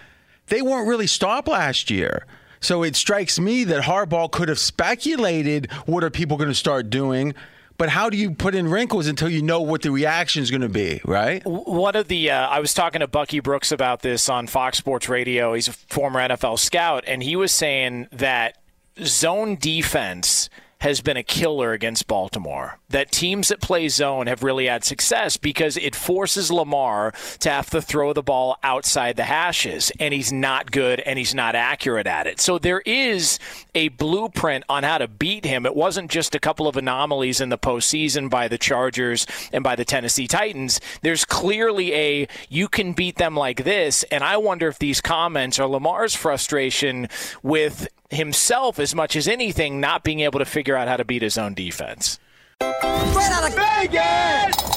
They 0.47 0.61
weren't 0.61 0.87
really 0.87 1.07
stopped 1.07 1.47
last 1.47 1.89
year. 1.89 2.25
So 2.59 2.83
it 2.83 2.95
strikes 2.95 3.39
me 3.39 3.63
that 3.65 3.83
Harbaugh 3.83 4.31
could 4.31 4.49
have 4.49 4.59
speculated 4.59 5.71
what 5.85 6.03
are 6.03 6.09
people 6.09 6.37
going 6.37 6.49
to 6.49 6.55
start 6.55 6.89
doing 6.89 7.33
but 7.77 7.89
how 7.89 8.09
do 8.09 8.17
you 8.17 8.31
put 8.31 8.55
in 8.55 8.69
wrinkles 8.69 9.07
until 9.07 9.29
you 9.29 9.41
know 9.41 9.61
what 9.61 9.81
the 9.81 9.91
reaction 9.91 10.43
is 10.43 10.51
going 10.51 10.61
to 10.61 10.69
be, 10.69 11.01
right? 11.05 11.41
One 11.45 11.95
of 11.95 12.07
the, 12.07 12.31
uh, 12.31 12.47
I 12.47 12.59
was 12.59 12.73
talking 12.73 12.99
to 12.99 13.07
Bucky 13.07 13.39
Brooks 13.39 13.71
about 13.71 14.01
this 14.01 14.29
on 14.29 14.47
Fox 14.47 14.77
Sports 14.77 15.09
Radio. 15.09 15.53
He's 15.53 15.67
a 15.67 15.73
former 15.73 16.19
NFL 16.19 16.59
scout, 16.59 17.03
and 17.07 17.23
he 17.23 17.35
was 17.35 17.51
saying 17.51 18.07
that 18.11 18.57
zone 19.03 19.55
defense 19.55 20.49
has 20.83 20.99
been 20.99 21.15
a 21.15 21.23
killer 21.23 21.71
against 21.71 22.07
Baltimore. 22.07 22.77
That 22.89 23.09
teams 23.09 23.47
that 23.47 23.61
play 23.61 23.87
zone 23.87 24.27
have 24.27 24.43
really 24.43 24.65
had 24.65 24.83
success 24.83 25.37
because 25.37 25.77
it 25.77 25.95
forces 25.95 26.51
Lamar 26.51 27.13
to 27.39 27.49
have 27.49 27.69
to 27.69 27.81
throw 27.81 28.11
the 28.11 28.21
ball 28.21 28.57
outside 28.63 29.15
the 29.15 29.23
hashes, 29.23 29.93
and 29.97 30.13
he's 30.13 30.33
not 30.33 30.71
good 30.71 30.99
and 30.99 31.17
he's 31.17 31.33
not 31.33 31.55
accurate 31.55 32.05
at 32.05 32.27
it. 32.27 32.41
So 32.41 32.59
there 32.59 32.81
is 32.85 33.39
a 33.73 33.87
blueprint 33.87 34.65
on 34.67 34.83
how 34.83 34.97
to 34.97 35.07
beat 35.07 35.45
him. 35.45 35.65
It 35.65 35.73
wasn't 35.73 36.11
just 36.11 36.35
a 36.35 36.39
couple 36.39 36.67
of 36.67 36.75
anomalies 36.75 37.39
in 37.39 37.47
the 37.47 37.57
postseason 37.57 38.29
by 38.29 38.49
the 38.49 38.57
Chargers 38.57 39.25
and 39.53 39.63
by 39.63 39.77
the 39.77 39.85
Tennessee 39.85 40.27
Titans. 40.27 40.81
There's 41.01 41.23
clearly 41.23 41.93
a 41.93 42.27
you 42.49 42.67
can 42.67 42.91
beat 42.91 43.15
them 43.15 43.37
like 43.37 43.63
this, 43.63 44.03
and 44.11 44.21
I 44.21 44.35
wonder 44.35 44.67
if 44.67 44.79
these 44.79 44.99
comments 44.99 45.59
are 45.59 45.67
Lamar's 45.67 46.13
frustration 46.13 47.07
with 47.41 47.87
himself 48.13 48.80
as 48.80 48.95
much 48.95 49.15
as 49.15 49.28
anything 49.28 49.80
not 49.80 50.04
being 50.04 50.21
able 50.21 50.39
to 50.39 50.45
figure 50.45 50.76
out 50.76 50.88
how 50.88 50.97
to 50.97 51.06
beat 51.06 51.21
his 51.21 51.38
own 51.38 51.54
defense. 51.54 52.19
Straight 52.62 53.32
out 53.32 53.49
of 53.49 53.56
Vegas! 53.56 54.73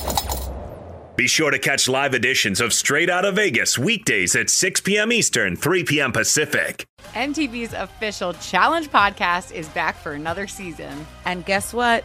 Be 1.16 1.26
sure 1.26 1.50
to 1.50 1.58
catch 1.58 1.88
live 1.88 2.12
editions 2.12 2.60
of 2.60 2.74
Straight 2.74 3.08
Out 3.08 3.24
of 3.24 3.36
Vegas 3.36 3.78
weekdays 3.78 4.36
at 4.36 4.50
6 4.50 4.82
p.m. 4.82 5.10
Eastern, 5.10 5.56
3 5.56 5.84
p.m. 5.84 6.12
Pacific. 6.12 6.86
MTV's 7.14 7.72
official 7.72 8.34
Challenge 8.34 8.90
podcast 8.90 9.50
is 9.50 9.66
back 9.70 9.96
for 9.96 10.12
another 10.12 10.46
season. 10.46 11.06
And 11.24 11.46
guess 11.46 11.72
what? 11.72 12.04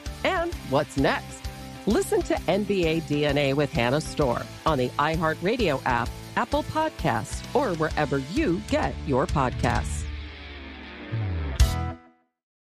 And 0.23 0.53
what's 0.69 0.97
next? 0.97 1.41
Listen 1.87 2.21
to 2.23 2.35
NBA 2.35 3.03
DNA 3.03 3.53
with 3.53 3.71
Hannah 3.71 4.01
Storm 4.01 4.43
on 4.65 4.77
the 4.77 4.89
iHeartRadio 4.89 5.81
app, 5.85 6.09
Apple 6.35 6.63
Podcasts, 6.63 7.43
or 7.55 7.75
wherever 7.75 8.19
you 8.33 8.61
get 8.69 8.93
your 9.07 9.25
podcasts. 9.25 10.05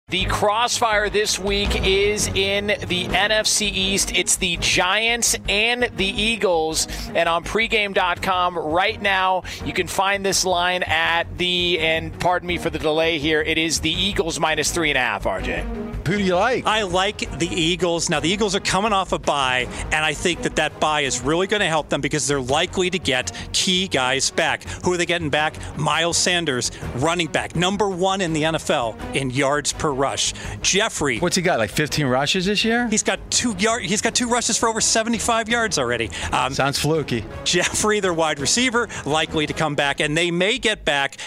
The 0.09 0.23
crossfire 0.23 1.09
this 1.09 1.37
week 1.37 1.85
is 1.85 2.27
in 2.27 2.67
the 2.67 3.07
NFC 3.07 3.63
East. 3.63 4.15
It's 4.15 4.37
the 4.37 4.55
Giants 4.55 5.35
and 5.49 5.91
the 5.97 6.05
Eagles. 6.05 6.87
And 7.13 7.27
on 7.27 7.43
pregame.com 7.43 8.57
right 8.57 9.01
now, 9.01 9.43
you 9.65 9.73
can 9.73 9.87
find 9.87 10.25
this 10.25 10.45
line 10.45 10.83
at 10.83 11.37
the, 11.37 11.79
and 11.81 12.17
pardon 12.21 12.47
me 12.47 12.57
for 12.57 12.69
the 12.69 12.79
delay 12.79 13.19
here, 13.19 13.41
it 13.41 13.57
is 13.57 13.81
the 13.81 13.91
Eagles 13.91 14.39
minus 14.39 14.71
three 14.71 14.91
and 14.91 14.97
a 14.97 15.01
half, 15.01 15.25
RJ. 15.25 15.86
Who 16.07 16.17
do 16.17 16.23
you 16.23 16.35
like? 16.35 16.65
I 16.65 16.83
like 16.83 17.37
the 17.37 17.49
Eagles. 17.49 18.09
Now, 18.09 18.21
the 18.21 18.29
Eagles 18.29 18.55
are 18.55 18.61
coming 18.61 18.93
off 18.93 19.11
a 19.11 19.19
bye, 19.19 19.67
and 19.91 20.05
I 20.05 20.13
think 20.13 20.43
that 20.43 20.55
that 20.55 20.79
bye 20.79 21.01
is 21.01 21.19
really 21.19 21.47
going 21.47 21.59
to 21.59 21.67
help 21.67 21.89
them 21.89 21.99
because 21.99 22.25
they're 22.25 22.39
likely 22.39 22.89
to 22.89 22.97
get 22.97 23.35
key 23.51 23.89
guys 23.89 24.31
back. 24.31 24.63
Who 24.85 24.93
are 24.93 24.97
they 24.97 25.05
getting 25.05 25.29
back? 25.29 25.55
Miles 25.77 26.15
Sanders, 26.15 26.71
running 26.95 27.27
back, 27.27 27.57
number 27.57 27.89
one 27.89 28.21
in 28.21 28.31
the 28.31 28.43
NFL 28.43 29.15
in 29.17 29.31
yards 29.31 29.73
per 29.73 29.91
rush. 29.91 30.33
Jeffery. 30.61 31.19
What's 31.19 31.35
he 31.35 31.41
got? 31.41 31.59
Like 31.59 31.71
15 31.71 32.05
rushes 32.05 32.45
this 32.45 32.63
year? 32.63 32.87
He's 32.87 33.03
got 33.03 33.19
two 33.29 33.53
yard. 33.57 33.83
He's 33.83 34.01
got 34.01 34.15
two 34.15 34.29
rushes 34.29 34.57
for 34.57 34.69
over 34.69 34.79
75 34.79 35.49
yards 35.49 35.77
already. 35.77 36.09
Um, 36.31 36.53
Sounds 36.53 36.79
fluky. 36.79 37.25
Jeffery, 37.43 37.99
their 37.99 38.13
wide 38.13 38.39
receiver, 38.39 38.87
likely 39.05 39.45
to 39.45 39.53
come 39.53 39.75
back, 39.75 39.99
and 39.99 40.15
they 40.15 40.31
may 40.31 40.57
get 40.57 40.85
back 40.85 41.19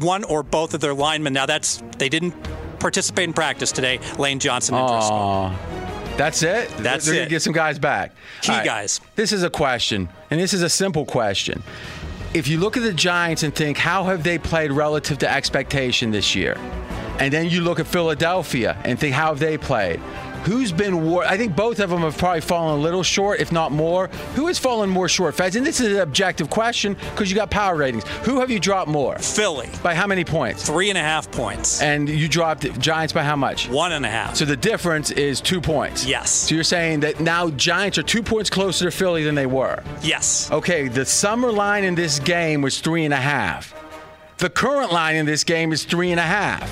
one 0.00 0.24
or 0.24 0.42
both 0.42 0.74
of 0.74 0.80
their 0.80 0.94
linemen. 0.94 1.32
Now 1.32 1.46
that's 1.46 1.80
they 1.98 2.08
didn't 2.08 2.34
participate 2.84 3.24
in 3.24 3.32
practice 3.32 3.72
today. 3.72 3.98
Lane 4.18 4.38
Johnson 4.38 4.74
and 4.74 4.86
Driscoll. 4.86 5.52
That's 6.18 6.42
it? 6.42 6.68
That's 6.76 7.06
They're 7.06 7.22
it. 7.22 7.24
to 7.24 7.30
get 7.30 7.40
some 7.40 7.54
guys 7.54 7.78
back. 7.78 8.12
Key 8.42 8.52
right. 8.52 8.64
guys. 8.64 9.00
This 9.16 9.32
is 9.32 9.42
a 9.42 9.48
question, 9.48 10.10
and 10.30 10.38
this 10.38 10.52
is 10.52 10.60
a 10.60 10.68
simple 10.68 11.06
question. 11.06 11.62
If 12.34 12.46
you 12.46 12.58
look 12.58 12.76
at 12.76 12.82
the 12.82 12.92
Giants 12.92 13.42
and 13.42 13.54
think, 13.54 13.78
how 13.78 14.04
have 14.04 14.22
they 14.22 14.36
played 14.36 14.70
relative 14.70 15.16
to 15.18 15.32
expectation 15.32 16.10
this 16.10 16.34
year? 16.34 16.58
And 17.18 17.32
then 17.32 17.48
you 17.48 17.62
look 17.62 17.80
at 17.80 17.86
Philadelphia 17.86 18.76
and 18.84 18.98
think, 18.98 19.14
how 19.14 19.28
have 19.28 19.38
they 19.38 19.56
played? 19.56 19.98
Who's 20.44 20.72
been 20.72 21.04
war? 21.04 21.24
I 21.24 21.38
think 21.38 21.56
both 21.56 21.80
of 21.80 21.88
them 21.88 22.00
have 22.00 22.18
probably 22.18 22.42
fallen 22.42 22.78
a 22.78 22.82
little 22.82 23.02
short, 23.02 23.40
if 23.40 23.50
not 23.50 23.72
more. 23.72 24.08
Who 24.34 24.46
has 24.48 24.58
fallen 24.58 24.90
more 24.90 25.08
short, 25.08 25.34
Fez? 25.34 25.56
And 25.56 25.64
this 25.64 25.80
is 25.80 25.94
an 25.94 26.00
objective 26.00 26.50
question 26.50 26.94
because 27.10 27.30
you 27.30 27.36
got 27.36 27.50
power 27.50 27.76
ratings. 27.76 28.04
Who 28.24 28.40
have 28.40 28.50
you 28.50 28.60
dropped 28.60 28.90
more? 28.90 29.18
Philly. 29.18 29.70
By 29.82 29.94
how 29.94 30.06
many 30.06 30.22
points? 30.22 30.66
Three 30.66 30.90
and 30.90 30.98
a 30.98 31.02
half 31.02 31.30
points. 31.30 31.80
And 31.80 32.08
you 32.08 32.28
dropped 32.28 32.78
Giants 32.78 33.12
by 33.14 33.22
how 33.22 33.36
much? 33.36 33.70
One 33.70 33.92
and 33.92 34.04
a 34.04 34.10
half. 34.10 34.36
So 34.36 34.44
the 34.44 34.56
difference 34.56 35.10
is 35.12 35.40
two 35.40 35.62
points. 35.62 36.04
Yes. 36.04 36.30
So 36.30 36.54
you're 36.54 36.64
saying 36.64 37.00
that 37.00 37.20
now 37.20 37.48
Giants 37.50 37.96
are 37.96 38.02
two 38.02 38.22
points 38.22 38.50
closer 38.50 38.84
to 38.84 38.90
Philly 38.90 39.24
than 39.24 39.34
they 39.34 39.46
were. 39.46 39.82
Yes. 40.02 40.50
Okay, 40.52 40.88
the 40.88 41.06
summer 41.06 41.50
line 41.50 41.84
in 41.84 41.94
this 41.94 42.18
game 42.18 42.60
was 42.60 42.80
three 42.80 43.06
and 43.06 43.14
a 43.14 43.18
half. 43.18 43.74
The 44.38 44.50
current 44.50 44.92
line 44.92 45.16
in 45.16 45.24
this 45.24 45.42
game 45.42 45.72
is 45.72 45.84
three 45.84 46.10
and 46.10 46.20
a 46.20 46.24
half. 46.24 46.70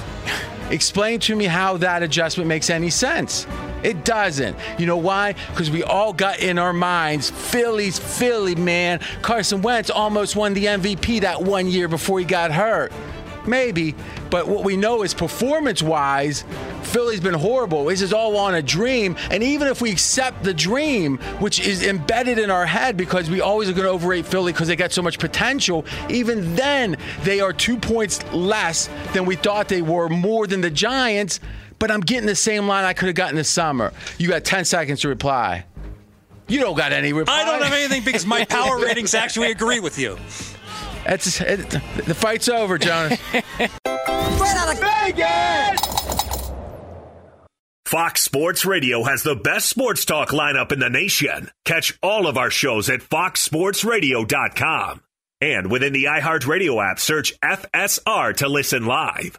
Explain 0.71 1.21
to 1.21 1.37
me 1.37 1.45
how 1.45 1.77
that 1.79 2.03
adjustment 2.03 2.49
makes 2.49 2.71
any 2.71 2.91
sense. 2.91 3.47
It 3.83 4.05
doesn't. 4.05 4.57
You 4.79 4.87
know 4.87 4.97
why? 4.97 5.35
Because 5.51 5.71
we 5.71 5.83
all 5.83 6.13
got 6.13 6.41
in 6.41 6.59
our 6.59 6.73
minds 6.73 7.31
Philly's 7.31 7.99
Philly, 7.99 8.55
man. 8.55 9.01
Carson 9.23 9.63
Wentz 9.63 9.91
almost 9.91 10.37
won 10.37 10.55
the 10.55 10.67
MVP 10.67 11.23
that 11.23 11.43
one 11.43 11.67
year 11.67 11.89
before 11.89 12.19
he 12.19 12.25
got 12.25 12.53
hurt. 12.53 12.93
Maybe. 13.47 13.95
But 14.31 14.49
what 14.49 14.65
we 14.65 14.77
know 14.77 15.03
is 15.03 15.15
performance 15.15 15.83
wise, 15.83 16.45
Philly's 16.83 17.21
been 17.21 17.35
horrible. 17.35 17.87
This 17.87 18.03
is 18.03 18.13
all 18.13 18.37
on 18.37 18.55
a 18.55 18.63
dream. 18.63 19.17
And 19.31 19.43
even 19.43 19.69
if 19.69 19.81
we 19.81 19.91
accept 19.91 20.45
the 20.45 20.55
dream, 20.55 21.19
which 21.39 21.61
is 21.61 21.83
embedded 21.83 22.39
in 22.39 22.51
our 22.51 22.67
head 22.67 22.97
because 22.97 23.29
we 23.29 23.41
always 23.41 23.69
are 23.69 23.73
going 23.73 23.87
to 23.87 23.91
overrate 23.91 24.27
Philly 24.27 24.53
because 24.53 24.69
they 24.69 24.77
got 24.77 24.93
so 24.93 25.03
much 25.03 25.19
potential, 25.19 25.85
even 26.09 26.55
then, 26.55 26.97
they 27.25 27.41
are 27.41 27.53
two 27.53 27.77
points 27.77 28.23
less 28.33 28.89
than 29.13 29.27
we 29.27 29.37
thought 29.37 29.69
they 29.69 29.83
were, 29.83 30.09
more 30.09 30.47
than 30.47 30.61
the 30.61 30.71
Giants. 30.71 31.41
But 31.79 31.91
I'm 31.91 32.01
getting 32.01 32.27
the 32.27 32.35
same 32.35 32.69
line 32.69 32.85
I 32.85 32.93
could 32.93 33.07
have 33.07 33.17
gotten 33.17 33.37
this 33.37 33.49
summer. 33.49 33.93
You 34.19 34.29
got 34.29 34.45
10 34.45 34.65
seconds 34.65 35.01
to 35.01 35.09
reply. 35.09 35.65
You 36.49 36.61
don't 36.61 36.77
got 36.77 36.93
any 36.93 37.13
reply. 37.13 37.35
I 37.35 37.45
don't 37.45 37.63
have 37.63 37.73
anything 37.73 38.05
because 38.05 38.27
my 38.27 38.45
power 38.45 38.79
ratings 38.85 39.15
actually 39.15 39.51
agree 39.51 39.81
with 39.81 39.99
you. 39.99 40.19
It's, 41.07 41.41
it, 41.41 41.71
the 41.71 42.15
fight's 42.15 42.49
over, 42.49 42.79
Jonas. 42.79 43.19
Straight 43.31 43.43
out 43.87 44.73
of 44.73 44.81
Vegas! 44.81 45.81
Fox 47.87 48.23
Sports 48.23 48.65
Radio 48.65 49.03
has 49.03 49.23
the 49.23 49.35
best 49.35 49.69
sports 49.69 50.05
talk 50.07 50.31
lineup 50.31 50.73
in 50.73 50.79
the 50.79 50.89
nation. 50.89 51.51
Catch 51.65 51.99
all 52.03 52.27
of 52.27 52.39
our 52.39 52.51
shows 52.51 52.89
at 52.89 53.01
foxsportsradio.com. 53.01 55.03
And 55.43 55.71
within 55.71 55.93
the 55.93 56.05
iHeartRadio 56.05 56.91
app, 56.91 57.01
search 57.01 57.39
FSR 57.41 58.37
to 58.37 58.49
listen 58.49 58.87
live. 58.87 59.39